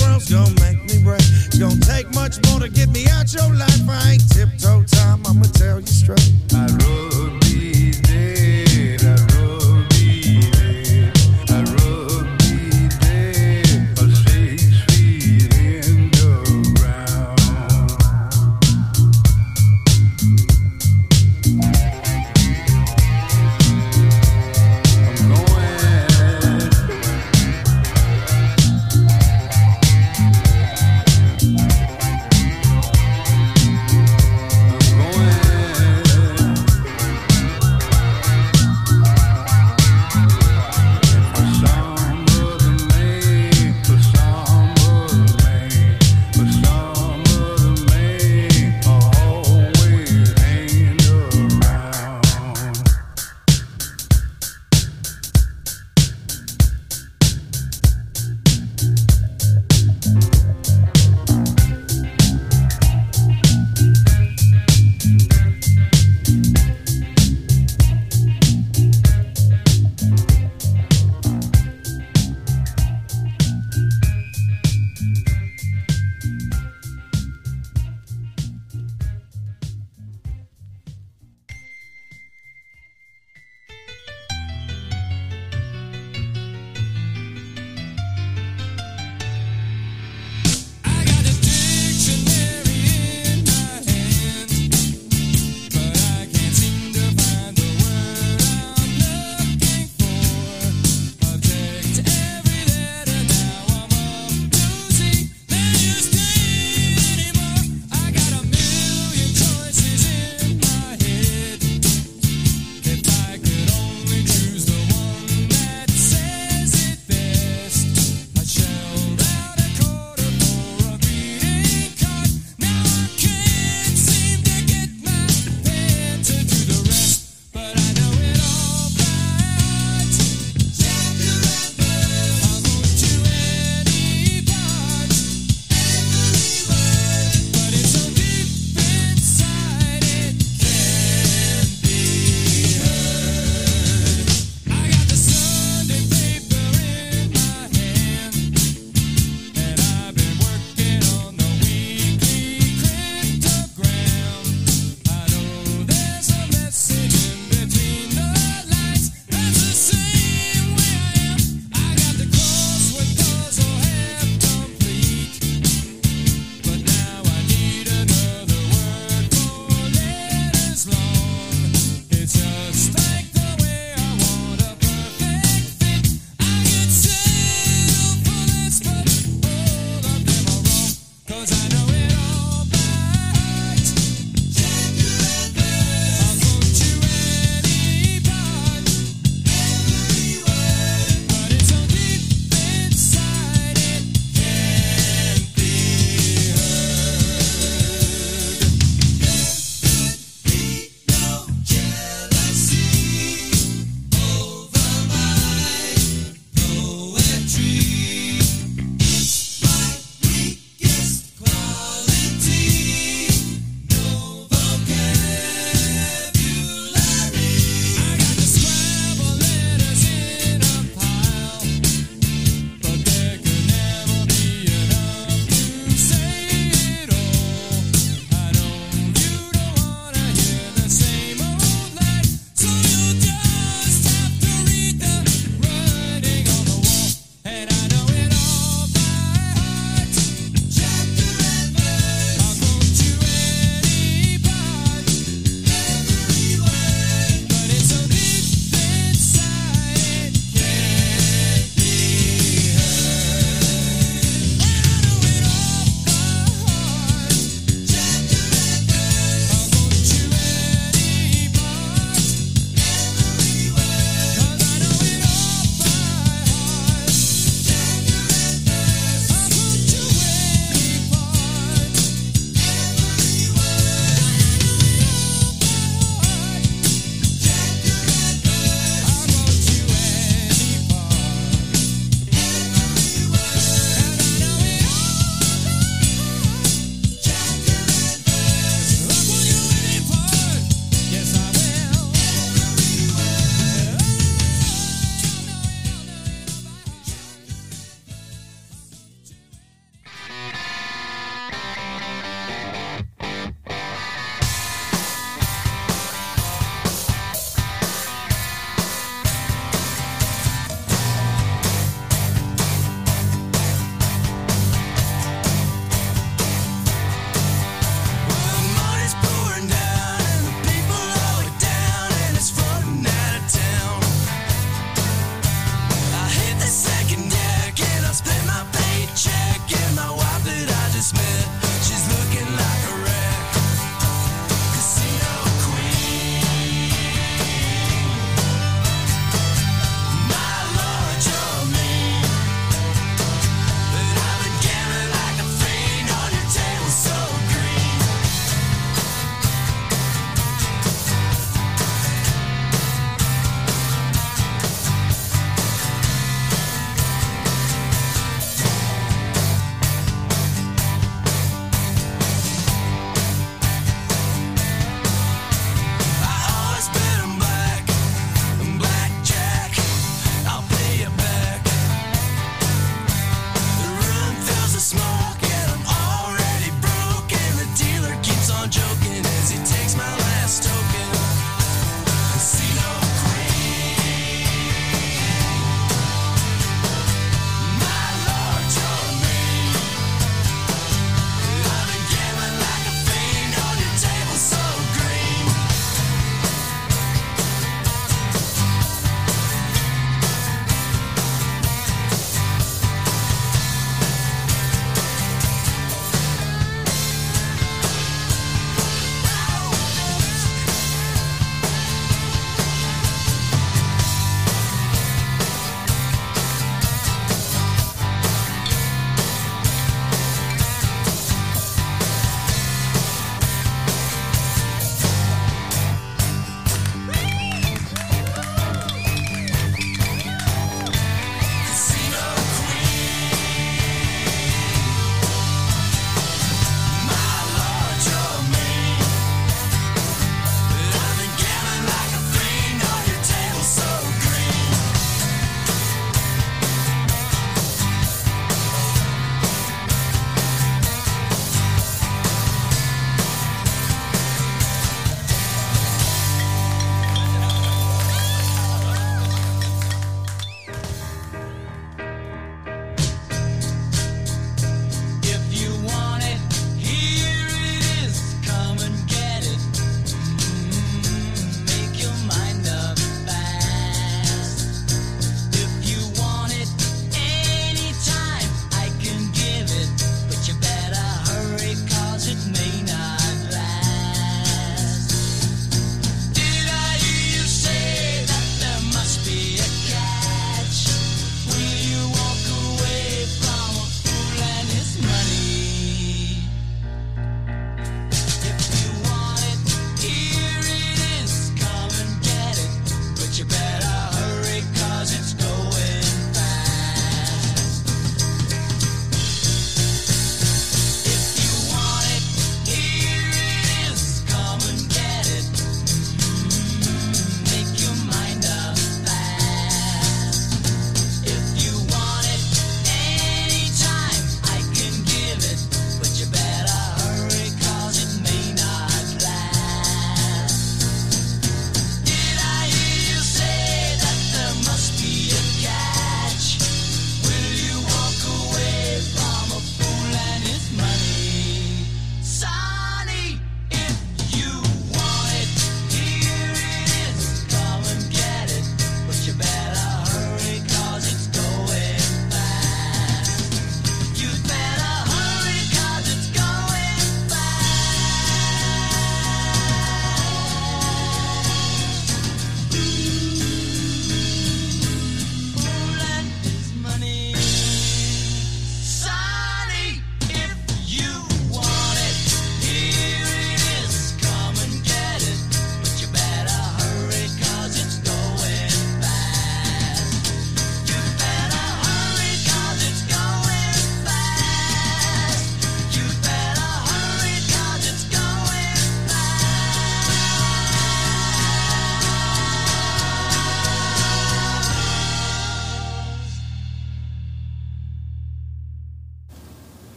World's 0.00 0.30
gonna 0.30 0.54
make 0.60 0.82
me 0.84 1.02
break. 1.02 1.22
Gonna 1.58 1.80
take 1.80 2.12
much 2.14 2.38
more 2.48 2.60
to 2.60 2.68
get 2.68 2.88
me 2.90 3.06
out 3.08 3.32
your 3.32 3.52
life. 3.54 3.88
I 3.88 4.12
ain't 4.12 4.28
tiptoe 4.30 4.84
time, 4.84 5.22
I'ma 5.26 5.44
tell 5.52 5.80
you 5.80 5.86
straight. 5.86 6.32
I 6.54 6.66
rub 6.66 7.42
these 7.42 7.71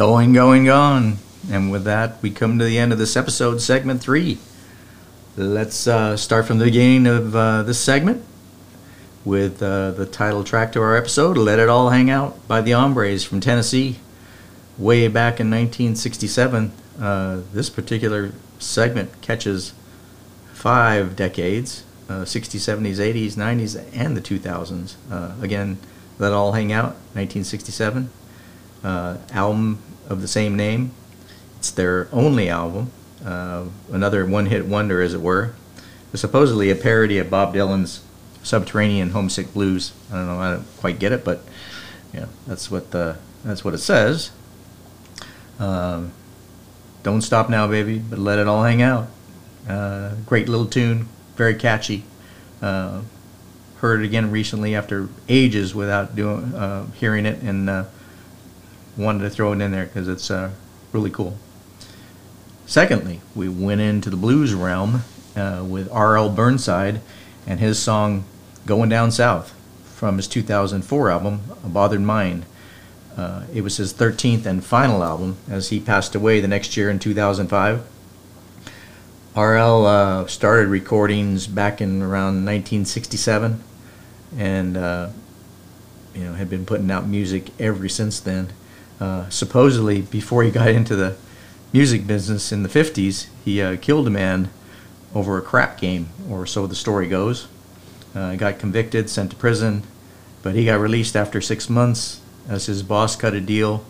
Going, 0.00 0.32
going, 0.32 0.64
gone. 0.64 1.18
And 1.50 1.70
with 1.70 1.84
that, 1.84 2.22
we 2.22 2.30
come 2.30 2.58
to 2.58 2.64
the 2.64 2.78
end 2.78 2.90
of 2.90 2.98
this 2.98 3.18
episode, 3.18 3.60
segment 3.60 4.00
three. 4.00 4.38
Let's 5.36 5.86
uh, 5.86 6.16
start 6.16 6.46
from 6.46 6.56
the 6.56 6.64
beginning 6.64 7.06
of 7.06 7.36
uh, 7.36 7.64
this 7.64 7.78
segment 7.78 8.24
with 9.26 9.62
uh, 9.62 9.90
the 9.90 10.06
title 10.06 10.42
track 10.42 10.72
to 10.72 10.80
our 10.80 10.96
episode, 10.96 11.36
Let 11.36 11.58
It 11.58 11.68
All 11.68 11.90
Hang 11.90 12.08
Out 12.08 12.48
by 12.48 12.62
the 12.62 12.70
Hombres 12.70 13.24
from 13.24 13.40
Tennessee. 13.40 13.98
Way 14.78 15.06
back 15.08 15.38
in 15.38 15.50
1967, 15.50 16.72
uh, 16.98 17.42
this 17.52 17.68
particular 17.68 18.32
segment 18.58 19.20
catches 19.20 19.74
five 20.54 21.14
decades 21.14 21.84
uh, 22.08 22.22
60s, 22.22 22.56
70s, 22.56 22.94
80s, 22.94 23.34
90s, 23.34 23.84
and 23.94 24.16
the 24.16 24.22
2000s. 24.22 24.94
Uh, 25.10 25.34
again, 25.42 25.76
Let 26.18 26.28
It 26.28 26.34
All 26.36 26.52
Hang 26.52 26.72
Out, 26.72 26.94
1967. 27.12 28.08
Uh, 28.82 29.18
album 29.32 29.78
of 30.10 30.20
the 30.20 30.28
same 30.28 30.56
name. 30.56 30.90
It's 31.58 31.70
their 31.70 32.08
only 32.12 32.48
album, 32.48 32.90
uh, 33.24 33.66
another 33.90 34.26
one 34.26 34.46
hit 34.46 34.66
wonder, 34.66 35.00
as 35.00 35.14
it 35.14 35.20
were. 35.20 35.54
Supposedly 36.12 36.70
a 36.70 36.74
parody 36.74 37.18
of 37.18 37.30
Bob 37.30 37.54
Dylan's 37.54 38.02
Subterranean 38.42 39.10
Homesick 39.10 39.54
Blues. 39.54 39.92
I 40.10 40.16
don't 40.16 40.26
know, 40.26 40.40
I 40.40 40.50
don't 40.54 40.76
quite 40.78 40.98
get 40.98 41.12
it, 41.12 41.24
but 41.24 41.42
yeah, 42.12 42.26
that's 42.46 42.70
what 42.70 42.90
the 42.90 43.16
that's 43.44 43.64
what 43.64 43.74
it 43.74 43.78
says. 43.78 44.32
Um, 45.58 46.12
don't 47.02 47.22
stop 47.22 47.48
now, 47.48 47.66
baby, 47.68 47.98
but 47.98 48.18
let 48.18 48.38
it 48.38 48.48
all 48.48 48.64
hang 48.64 48.82
out. 48.82 49.08
Uh, 49.68 50.14
great 50.26 50.48
little 50.48 50.66
tune, 50.66 51.08
very 51.36 51.54
catchy. 51.54 52.04
Uh, 52.60 53.02
heard 53.76 54.00
it 54.00 54.04
again 54.04 54.30
recently 54.30 54.74
after 54.74 55.08
ages 55.28 55.74
without 55.74 56.16
doing 56.16 56.54
uh, 56.54 56.86
hearing 56.92 57.26
it, 57.26 57.40
and 57.42 57.70
uh, 57.70 57.84
wanted 59.00 59.20
to 59.20 59.30
throw 59.30 59.52
it 59.52 59.60
in 59.60 59.72
there 59.72 59.86
because 59.86 60.08
it's 60.08 60.30
uh, 60.30 60.50
really 60.92 61.10
cool. 61.10 61.36
Secondly, 62.66 63.20
we 63.34 63.48
went 63.48 63.80
into 63.80 64.10
the 64.10 64.16
blues 64.16 64.54
realm 64.54 65.02
uh, 65.34 65.64
with 65.66 65.90
R.L. 65.90 66.30
Burnside 66.30 67.00
and 67.46 67.58
his 67.58 67.78
song 67.78 68.24
"Going 68.66 68.88
Down 68.88 69.10
South" 69.10 69.54
from 69.84 70.16
his 70.16 70.28
2004 70.28 71.10
album 71.10 71.40
"A 71.64 71.68
Bothered 71.68 72.00
Mind." 72.00 72.46
Uh, 73.16 73.42
it 73.52 73.62
was 73.62 73.76
his 73.76 73.92
13th 73.92 74.46
and 74.46 74.64
final 74.64 75.02
album, 75.02 75.36
as 75.48 75.70
he 75.70 75.80
passed 75.80 76.14
away 76.14 76.40
the 76.40 76.48
next 76.48 76.76
year 76.76 76.88
in 76.88 76.98
2005. 76.98 77.84
RL 79.36 79.86
uh, 79.86 80.26
started 80.26 80.68
recordings 80.68 81.46
back 81.46 81.80
in 81.80 82.02
around 82.02 82.44
1967, 82.44 83.62
and 84.36 84.76
uh, 84.76 85.10
you 86.14 86.24
know 86.24 86.34
had 86.34 86.48
been 86.50 86.66
putting 86.66 86.90
out 86.90 87.06
music 87.06 87.50
ever 87.58 87.88
since 87.88 88.20
then. 88.20 88.48
Uh, 89.00 89.28
supposedly, 89.30 90.02
before 90.02 90.42
he 90.42 90.50
got 90.50 90.68
into 90.68 90.94
the 90.94 91.16
music 91.72 92.06
business 92.06 92.52
in 92.52 92.62
the 92.62 92.68
50s, 92.68 93.28
he 93.44 93.62
uh, 93.62 93.76
killed 93.78 94.06
a 94.06 94.10
man 94.10 94.50
over 95.14 95.38
a 95.38 95.42
crap 95.42 95.80
game, 95.80 96.08
or 96.28 96.46
so 96.46 96.66
the 96.66 96.74
story 96.74 97.08
goes. 97.08 97.48
Uh, 98.14 98.34
got 98.36 98.58
convicted, 98.58 99.08
sent 99.08 99.30
to 99.30 99.36
prison, 99.36 99.82
but 100.42 100.54
he 100.54 100.64
got 100.64 100.80
released 100.80 101.16
after 101.16 101.40
six 101.40 101.70
months 101.70 102.20
as 102.48 102.66
his 102.66 102.82
boss 102.82 103.16
cut 103.16 103.34
a 103.34 103.40
deal 103.40 103.84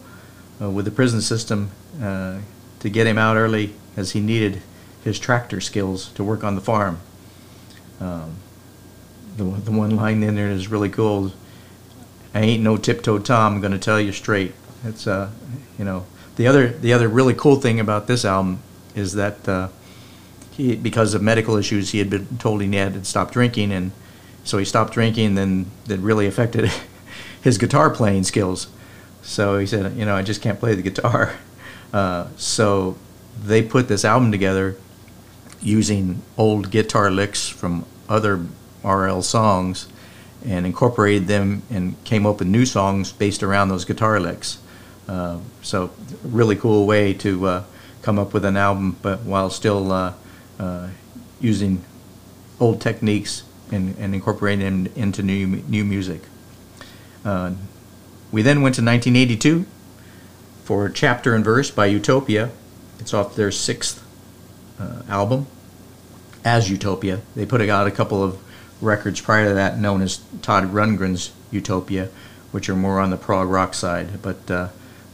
uh, 0.60 0.70
with 0.70 0.84
the 0.84 0.90
prison 0.90 1.20
system 1.20 1.70
uh, 2.02 2.38
to 2.78 2.90
get 2.90 3.06
him 3.06 3.18
out 3.18 3.36
early 3.36 3.74
as 3.96 4.12
he 4.12 4.20
needed 4.20 4.60
his 5.02 5.18
tractor 5.18 5.60
skills 5.60 6.12
to 6.12 6.22
work 6.22 6.44
on 6.44 6.54
the 6.54 6.60
farm. 6.60 6.98
Um, 8.00 8.36
the, 9.36 9.44
the 9.44 9.72
one 9.72 9.96
line 9.96 10.22
in 10.22 10.34
there 10.34 10.50
is 10.50 10.68
really 10.68 10.90
cool. 10.90 11.32
I 12.34 12.40
ain't 12.40 12.62
no 12.62 12.76
tiptoe 12.76 13.18
Tom. 13.18 13.54
I'm 13.54 13.60
gonna 13.60 13.78
tell 13.78 14.00
you 14.00 14.12
straight. 14.12 14.54
It's 14.84 15.06
uh, 15.06 15.30
you 15.78 15.84
know, 15.84 16.06
the 16.36 16.46
other 16.46 16.68
the 16.68 16.92
other 16.92 17.08
really 17.08 17.34
cool 17.34 17.56
thing 17.56 17.80
about 17.80 18.06
this 18.06 18.24
album 18.24 18.60
is 18.94 19.14
that 19.14 19.48
uh, 19.48 19.68
he 20.52 20.76
because 20.76 21.14
of 21.14 21.22
medical 21.22 21.56
issues 21.56 21.90
he 21.90 21.98
had 21.98 22.10
been 22.10 22.38
told 22.38 22.62
he 22.62 22.74
had 22.74 22.94
to 22.94 23.04
stop 23.04 23.30
drinking 23.30 23.72
and 23.72 23.92
so 24.44 24.58
he 24.58 24.64
stopped 24.64 24.92
drinking. 24.92 25.34
Then 25.34 25.66
that 25.86 25.98
really 25.98 26.26
affected 26.26 26.70
his 27.42 27.58
guitar 27.58 27.90
playing 27.90 28.24
skills. 28.24 28.68
So 29.22 29.58
he 29.58 29.66
said, 29.66 29.94
you 29.96 30.04
know, 30.04 30.16
I 30.16 30.22
just 30.22 30.40
can't 30.42 30.58
play 30.58 30.74
the 30.74 30.82
guitar. 30.82 31.34
Uh, 31.92 32.28
so 32.36 32.96
they 33.42 33.60
put 33.60 33.88
this 33.88 34.04
album 34.04 34.30
together 34.30 34.76
using 35.60 36.22
old 36.38 36.70
guitar 36.70 37.10
licks 37.10 37.48
from 37.48 37.84
other 38.08 38.46
RL 38.84 39.22
songs 39.22 39.88
and 40.44 40.64
incorporated 40.64 41.26
them 41.26 41.62
and 41.68 42.02
came 42.04 42.26
up 42.26 42.38
with 42.38 42.46
new 42.46 42.64
songs 42.64 43.12
based 43.12 43.42
around 43.42 43.70
those 43.70 43.84
guitar 43.84 44.20
licks. 44.20 44.58
Uh, 45.10 45.38
so 45.60 45.90
really 46.22 46.54
cool 46.54 46.86
way 46.86 47.12
to 47.12 47.46
uh, 47.46 47.64
come 48.00 48.16
up 48.16 48.32
with 48.32 48.44
an 48.44 48.56
album, 48.56 48.96
but 49.02 49.20
while 49.20 49.50
still 49.50 49.90
uh, 49.90 50.12
using 51.40 51.82
old 52.60 52.80
techniques 52.80 53.42
and, 53.72 53.96
and 53.98 54.14
incorporating 54.14 54.84
them 54.84 54.92
into 54.94 55.22
new 55.22 55.46
new 55.46 55.84
music. 55.84 56.22
We 58.32 58.42
then 58.42 58.62
went 58.62 58.76
to 58.76 58.82
1982 58.82 59.66
for 60.62 60.88
Chapter 60.88 61.34
and 61.34 61.44
Verse 61.44 61.68
by 61.68 61.86
Utopia. 61.86 62.50
It's 63.00 63.12
off 63.12 63.34
their 63.34 63.50
sixth 63.50 64.06
uh, 64.78 65.02
album, 65.08 65.48
as 66.44 66.70
Utopia. 66.70 67.22
They 67.34 67.44
put 67.44 67.60
out 67.62 67.88
a 67.88 67.90
couple 67.90 68.22
of 68.22 68.38
records 68.80 69.20
prior 69.20 69.48
to 69.48 69.54
that 69.54 69.80
known 69.80 70.00
as 70.00 70.18
Todd 70.42 70.72
Rundgren's 70.72 71.32
Utopia, 71.50 72.08
which 72.52 72.68
are 72.68 72.76
more 72.76 73.00
on 73.00 73.10
the 73.10 73.16
prog 73.16 73.48
rock 73.48 73.74
side. 73.74 74.22
But 74.22 74.48
uh, 74.48 74.68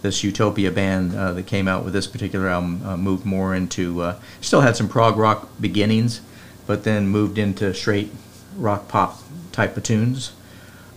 this 0.07 0.23
Utopia 0.23 0.71
band 0.71 1.15
uh, 1.17 1.33
that 1.33 1.47
came 1.47 1.67
out 1.67 1.85
with 1.85 1.93
this 1.93 2.07
particular 2.07 2.49
album 2.49 2.81
uh, 2.87 2.97
moved 2.97 3.27
more 3.27 3.57
into, 3.57 4.03
uh, 4.03 4.19
still 4.41 4.61
had 4.61 4.77
some 4.77 4.89
prog 4.89 5.17
rock 5.17 5.49
beginnings, 5.61 6.21
but 6.65 6.85
then 6.85 7.09
moved 7.09 7.39
into 7.39 7.75
straight 7.75 8.13
rock 8.57 8.87
pop 8.87 9.21
type 9.51 9.77
of 9.77 9.83
tunes. 9.83 10.33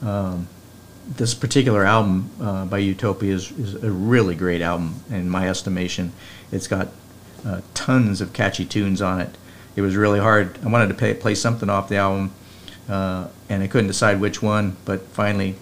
Um, 0.04 0.48
this 1.08 1.34
particular 1.34 1.86
album 1.86 2.30
uh, 2.40 2.66
by 2.66 2.78
Utopia 2.78 3.34
is, 3.34 3.52
is 3.54 3.84
a 3.84 3.90
really 3.90 4.36
great 4.36 4.62
album 4.62 5.02
in 5.10 5.28
my 5.28 5.50
estimation. 5.50 6.14
It's 6.52 6.68
got 6.68 6.90
uh, 7.44 7.62
tons 7.74 8.22
of 8.22 8.32
catchy 8.32 8.66
tunes 8.66 9.02
on 9.02 9.22
it. 9.22 9.36
It 9.76 9.82
was 9.82 9.96
really 9.96 10.20
hard. 10.20 10.60
I 10.64 10.68
wanted 10.68 10.90
to 10.90 10.94
pay, 10.94 11.16
play 11.16 11.34
something 11.34 11.68
off 11.68 11.90
the 11.90 11.98
album, 11.98 12.32
uh, 12.88 13.30
and 13.50 13.64
I 13.64 13.68
couldn't 13.68 13.88
decide 13.88 14.22
which 14.22 14.44
one. 14.44 14.78
But 14.86 15.02
finally, 15.08 15.56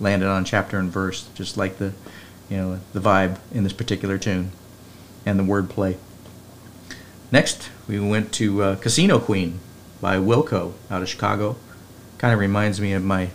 landed 0.00 0.28
on 0.28 0.44
chapter 0.44 0.78
and 0.78 0.90
verse, 0.90 1.28
just 1.34 1.56
like 1.56 1.78
the, 1.78 1.94
you 2.48 2.56
know, 2.56 2.80
the 2.92 3.00
vibe 3.00 3.38
in 3.52 3.64
this 3.64 3.72
particular 3.72 4.18
tune, 4.18 4.52
and 5.26 5.38
the 5.38 5.44
wordplay. 5.44 5.96
Next, 7.32 7.70
we 7.88 7.98
went 7.98 8.32
to 8.34 8.62
uh, 8.62 8.76
Casino 8.76 9.18
Queen 9.18 9.60
by 10.00 10.16
Wilco 10.16 10.74
out 10.90 11.02
of 11.02 11.08
Chicago. 11.08 11.56
Kind 12.18 12.32
of 12.32 12.38
reminds 12.38 12.80
me 12.80 12.92
of 12.92 13.02
my 13.02 13.30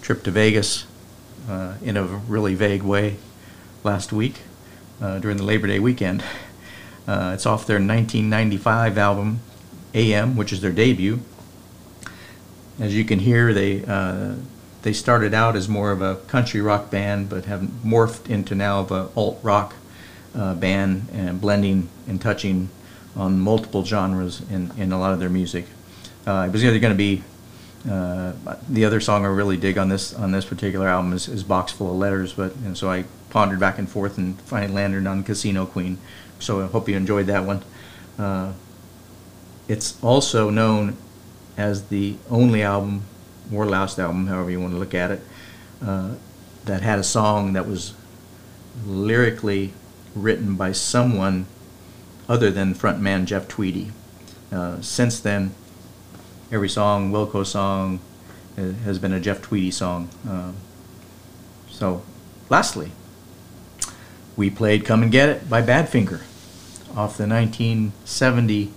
trip 0.00 0.22
to 0.24 0.30
Vegas 0.30 0.86
uh, 1.48 1.74
in 1.82 1.96
a 1.96 2.04
really 2.04 2.54
vague 2.54 2.82
way 2.82 3.16
last 3.84 4.12
week 4.12 4.40
uh, 5.00 5.18
during 5.18 5.36
the 5.36 5.44
Labor 5.44 5.66
Day 5.66 5.78
weekend. 5.78 6.22
Uh, 7.04 7.32
it's 7.34 7.46
off 7.46 7.66
their 7.66 7.78
1995 7.78 8.96
album 8.96 9.40
AM, 9.92 10.36
which 10.36 10.52
is 10.52 10.60
their 10.60 10.70
debut. 10.70 11.18
As 12.78 12.94
you 12.96 13.04
can 13.04 13.18
hear, 13.18 13.52
they 13.52 13.84
uh, 13.84 14.36
they 14.82 14.92
started 14.92 15.32
out 15.32 15.56
as 15.56 15.68
more 15.68 15.92
of 15.92 16.02
a 16.02 16.16
country 16.26 16.60
rock 16.60 16.90
band, 16.90 17.28
but 17.28 17.44
have 17.46 17.60
morphed 17.84 18.28
into 18.28 18.54
now 18.54 18.80
of 18.80 18.90
a 18.90 19.08
alt 19.16 19.38
rock 19.42 19.74
uh, 20.34 20.54
band 20.54 21.08
and 21.12 21.40
blending 21.40 21.88
and 22.08 22.20
touching 22.20 22.68
on 23.14 23.38
multiple 23.38 23.84
genres 23.84 24.42
in, 24.50 24.72
in 24.76 24.92
a 24.92 24.98
lot 24.98 25.12
of 25.12 25.20
their 25.20 25.28
music. 25.28 25.66
Uh, 26.26 26.46
it 26.48 26.52
was 26.52 26.64
either 26.64 26.78
going 26.78 26.92
to 26.92 26.96
be 26.96 27.22
uh, 27.88 28.32
the 28.68 28.84
other 28.84 29.00
song 29.00 29.24
I 29.24 29.28
really 29.28 29.56
dig 29.56 29.76
on 29.76 29.88
this 29.88 30.14
on 30.14 30.30
this 30.30 30.44
particular 30.44 30.86
album 30.86 31.12
is, 31.12 31.28
is 31.28 31.42
"Box 31.42 31.72
Full 31.72 31.90
of 31.90 31.96
Letters," 31.96 32.32
but 32.32 32.54
and 32.56 32.78
so 32.78 32.88
I 32.88 33.04
pondered 33.30 33.58
back 33.58 33.78
and 33.78 33.88
forth 33.88 34.18
and 34.18 34.40
finally 34.42 34.72
landed 34.72 35.06
on 35.06 35.24
"Casino 35.24 35.66
Queen." 35.66 35.98
So 36.38 36.62
I 36.62 36.66
hope 36.68 36.88
you 36.88 36.96
enjoyed 36.96 37.26
that 37.26 37.44
one. 37.44 37.64
Uh, 38.18 38.52
it's 39.66 40.02
also 40.02 40.48
known 40.48 40.96
as 41.56 41.88
the 41.88 42.16
only 42.30 42.62
album 42.62 43.02
or 43.52 43.66
last 43.66 43.98
album, 43.98 44.26
however 44.26 44.50
you 44.50 44.60
want 44.60 44.72
to 44.72 44.78
look 44.78 44.94
at 44.94 45.10
it, 45.10 45.20
uh, 45.84 46.14
that 46.64 46.82
had 46.82 46.98
a 46.98 47.04
song 47.04 47.52
that 47.52 47.66
was 47.66 47.94
lyrically 48.86 49.72
written 50.14 50.56
by 50.56 50.72
someone 50.72 51.46
other 52.28 52.50
than 52.50 52.74
frontman 52.74 53.24
Jeff 53.24 53.48
Tweedy. 53.48 53.90
Uh, 54.50 54.80
since 54.80 55.20
then, 55.20 55.54
every 56.50 56.68
song, 56.68 57.10
Wilco 57.10 57.44
song, 57.44 58.00
uh, 58.56 58.72
has 58.84 58.98
been 58.98 59.12
a 59.12 59.20
Jeff 59.20 59.42
Tweedy 59.42 59.70
song. 59.70 60.08
Um, 60.28 60.54
so, 61.70 62.02
lastly, 62.48 62.92
we 64.36 64.50
played 64.50 64.84
"Come 64.84 65.02
and 65.02 65.10
Get 65.10 65.28
It" 65.28 65.48
by 65.48 65.62
Badfinger 65.62 66.22
off 66.94 67.16
the 67.16 67.26
1970 67.26 68.72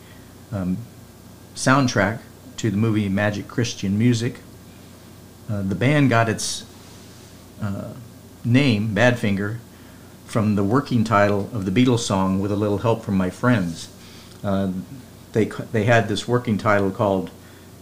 um, 0.52 0.78
soundtrack 1.56 2.20
to 2.58 2.72
the 2.72 2.78
movie 2.78 3.10
Magic 3.10 3.48
Christian 3.48 3.98
Music. 3.98 4.40
Uh, 5.50 5.62
the 5.62 5.76
band 5.76 6.10
got 6.10 6.28
its 6.28 6.66
uh, 7.62 7.94
name, 8.44 8.96
Badfinger, 8.96 9.58
from 10.26 10.56
the 10.56 10.64
working 10.64 11.04
title 11.04 11.50
of 11.54 11.66
the 11.66 11.72
Beatles 11.72 12.00
song 12.00 12.40
with 12.40 12.52
a 12.52 12.56
little 12.56 12.80
help 12.80 13.04
from 13.04 13.16
my 13.16 13.30
friends. 13.30 13.90
Uh, 14.44 14.72
they, 15.34 15.46
they 15.46 15.84
had 15.84 16.08
this 16.08 16.28
working 16.28 16.58
title 16.58 16.90
called 16.92 17.30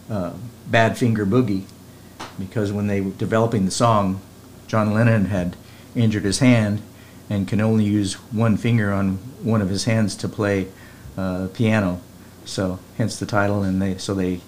uh, 0.09 0.33
Bad 0.67 0.97
Finger 0.97 1.25
Boogie 1.25 1.63
because 2.37 2.71
when 2.71 2.87
they 2.87 3.01
were 3.01 3.11
developing 3.11 3.65
the 3.65 3.71
song, 3.71 4.21
John 4.67 4.93
Lennon 4.93 5.25
had 5.25 5.55
injured 5.95 6.23
his 6.23 6.39
hand 6.39 6.81
and 7.29 7.47
can 7.47 7.61
only 7.61 7.85
use 7.85 8.15
one 8.31 8.57
finger 8.57 8.91
on 8.91 9.15
one 9.43 9.61
of 9.61 9.69
his 9.69 9.85
hands 9.85 10.15
to 10.17 10.27
play 10.27 10.67
uh, 11.17 11.47
piano. 11.53 12.01
So 12.45 12.79
hence 12.97 13.17
the 13.17 13.25
title, 13.25 13.63
and 13.63 13.81
they 13.81 13.97
so 13.97 14.13
they 14.13 14.41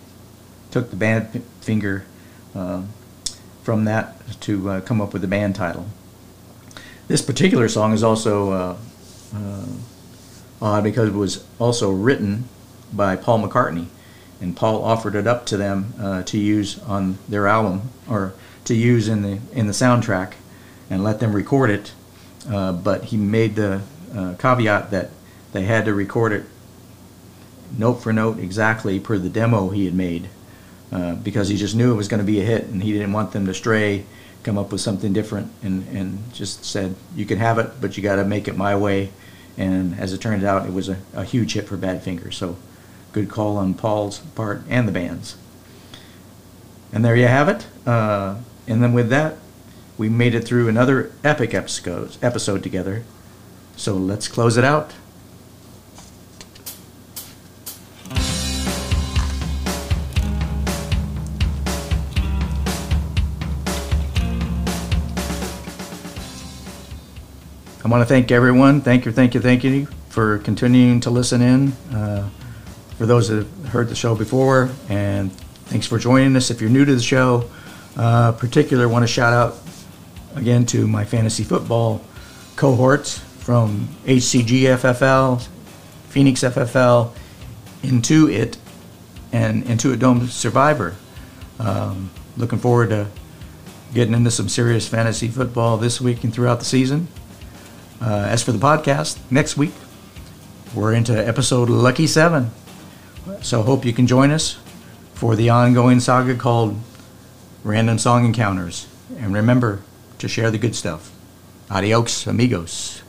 took 0.72 0.90
the 0.90 0.96
band 0.96 1.44
finger 1.62 2.06
uh, 2.54 2.84
from 3.66 3.86
that 3.86 4.16
to 4.42 4.70
uh, 4.70 4.82
come 4.82 5.02
up 5.02 5.12
with 5.12 5.24
the 5.24 5.28
band 5.28 5.56
title. 5.56 5.88
This 7.08 7.22
particular 7.22 7.68
song 7.68 7.94
is 7.94 8.04
also 8.04 8.52
uh, 8.52 8.78
uh, 9.36 9.66
odd 10.62 10.84
because 10.84 11.10
it 11.10 11.16
was 11.16 11.44
also 11.60 11.92
written 11.92 12.48
by 12.94 13.16
Paul 13.16 13.40
McCartney, 13.40 13.88
and 14.40 14.56
Paul 14.56 14.84
offered 14.84 15.16
it 15.16 15.26
up 15.26 15.48
to 15.48 15.58
them 15.58 15.94
uh, 16.00 16.24
to 16.24 16.38
use 16.38 16.80
on 16.84 17.18
their 17.28 17.48
album 17.48 17.90
or 18.08 18.34
to 18.66 18.76
use 18.76 19.08
in 19.08 19.24
the 19.24 19.40
in 19.52 19.66
the 19.66 19.74
soundtrack, 19.74 20.34
and 20.90 21.04
let 21.04 21.20
them 21.20 21.34
record 21.34 21.72
it. 21.72 21.92
Uh, 22.48 22.72
but 22.72 23.06
he 23.06 23.18
made 23.18 23.56
the 23.56 23.82
uh, 24.16 24.36
caveat 24.38 24.92
that 24.92 25.10
they 25.52 25.64
had 25.64 25.86
to 25.86 25.94
record 25.94 26.32
it 26.32 26.46
note 27.78 27.96
for 27.96 28.14
note 28.14 28.40
exactly 28.40 29.00
per 29.00 29.18
the 29.18 29.30
demo 29.30 29.70
he 29.70 29.86
had 29.86 29.94
made, 29.94 30.30
uh, 30.92 31.16
because 31.16 31.50
he 31.50 31.58
just 31.58 31.76
knew 31.76 31.92
it 31.92 31.96
was 31.96 32.08
going 32.08 32.20
to 32.20 32.26
be 32.26 32.40
a 32.40 32.44
hit, 32.44 32.66
and 32.66 32.84
he 32.84 32.92
didn't 32.92 33.14
want 33.14 33.32
them 33.32 33.46
to 33.46 33.54
stray, 33.54 34.06
come 34.44 34.58
up 34.58 34.72
with 34.72 34.82
something 34.82 35.14
different, 35.14 35.52
and 35.64 35.88
and 35.90 36.34
just 36.34 36.64
said 36.66 36.96
you 37.16 37.26
can 37.26 37.40
have 37.40 37.58
it, 37.58 37.72
but 37.82 37.98
you 37.98 38.04
got 38.04 38.18
to 38.18 38.26
make 38.26 38.48
it 38.48 38.56
my 38.56 38.76
way. 38.76 39.12
And 39.58 39.98
as 40.00 40.12
it 40.12 40.20
turned 40.20 40.44
out, 40.44 40.66
it 40.66 40.74
was 40.74 40.90
a, 40.90 40.98
a 41.14 41.24
huge 41.24 41.54
hit 41.54 41.68
for 41.68 41.78
Badfinger. 41.78 42.34
So, 42.34 42.58
good 43.14 43.30
call 43.30 43.58
on 43.58 43.74
Paul's 43.74 44.20
part 44.20 44.62
and 44.70 44.88
the 44.88 44.92
band's. 44.92 45.38
And 46.92 47.04
there 47.04 47.16
you 47.16 47.28
have 47.28 47.50
it. 47.50 47.66
Uh, 47.88 48.38
and 48.68 48.84
then 48.84 48.94
with 48.94 49.10
that, 49.10 49.38
we 49.98 50.10
made 50.10 50.36
it 50.36 50.46
through 50.46 50.68
another 50.68 51.12
epic 51.24 51.54
episode, 51.54 52.18
episode 52.22 52.64
together. 52.64 53.04
So 53.78 53.96
let's 53.96 54.28
close 54.28 54.58
it 54.58 54.64
out. 54.64 54.94
I 67.86 67.88
want 67.88 68.02
to 68.02 68.08
thank 68.08 68.32
everyone. 68.32 68.82
Thank 68.82 69.06
you, 69.06 69.12
thank 69.12 69.36
you, 69.36 69.42
thank 69.42 69.64
you 69.64 69.86
for 70.10 70.40
continuing 70.40 71.02
to 71.02 71.12
listen 71.12 71.40
in. 71.40 71.72
Uh, 71.96 72.28
for 72.98 73.06
those 73.06 73.28
that 73.28 73.36
have 73.36 73.68
heard 73.68 73.90
the 73.90 73.96
show 73.96 74.16
before, 74.16 74.72
and 74.90 75.32
thanks 75.66 75.86
for 75.86 76.00
joining 76.00 76.36
us. 76.36 76.50
If 76.50 76.62
you're 76.62 76.72
new 76.72 76.84
to 76.84 76.96
the 76.96 77.00
show, 77.00 77.48
uh, 77.96 78.32
particular 78.32 78.90
want 78.90 79.04
to 79.04 79.08
shout 79.08 79.34
out 79.34 79.58
again 80.36 80.66
to 80.66 80.88
my 80.88 81.06
fantasy 81.06 81.44
football 81.44 82.02
cohorts 82.56 83.20
from 83.20 83.88
HCG 84.06 84.62
FFL, 84.62 85.48
Phoenix 86.10 86.42
FFL, 86.42 87.12
Intuit, 87.84 88.58
and 89.32 89.64
Intuit 89.64 90.00
Dome 90.00 90.26
Survivor. 90.26 90.96
Um, 91.60 92.10
looking 92.36 92.58
forward 92.58 92.90
to 92.90 93.06
getting 93.94 94.16
into 94.16 94.32
some 94.32 94.50
serious 94.50 94.88
fantasy 94.88 95.28
football 95.28 95.78
this 95.78 96.02
week 96.02 96.24
and 96.24 96.34
throughout 96.34 96.58
the 96.58 96.66
season. 96.66 97.10
Uh, 98.02 98.28
as 98.30 98.44
for 98.44 98.52
the 98.52 98.60
podcast, 98.60 99.20
next 99.32 99.58
week 99.58 99.72
we're 100.74 100.94
into 100.94 101.14
episode 101.16 101.70
Lucky 101.70 102.08
Seven. 102.08 102.52
So 103.42 103.62
hope 103.62 103.86
you 103.86 103.94
can 103.94 104.08
join 104.08 104.32
us 104.32 104.58
for 105.14 105.36
the 105.36 105.50
ongoing 105.50 106.00
saga 106.00 106.36
called 106.36 106.78
Random 107.64 107.98
Song 107.98 108.26
Encounters. 108.26 108.88
And 109.18 109.34
remember 109.34 109.82
to 110.20 110.28
share 110.28 110.52
the 110.52 110.58
good 110.58 110.76
stuff. 110.76 111.12
Adios, 111.70 112.28
amigos. 112.28 113.02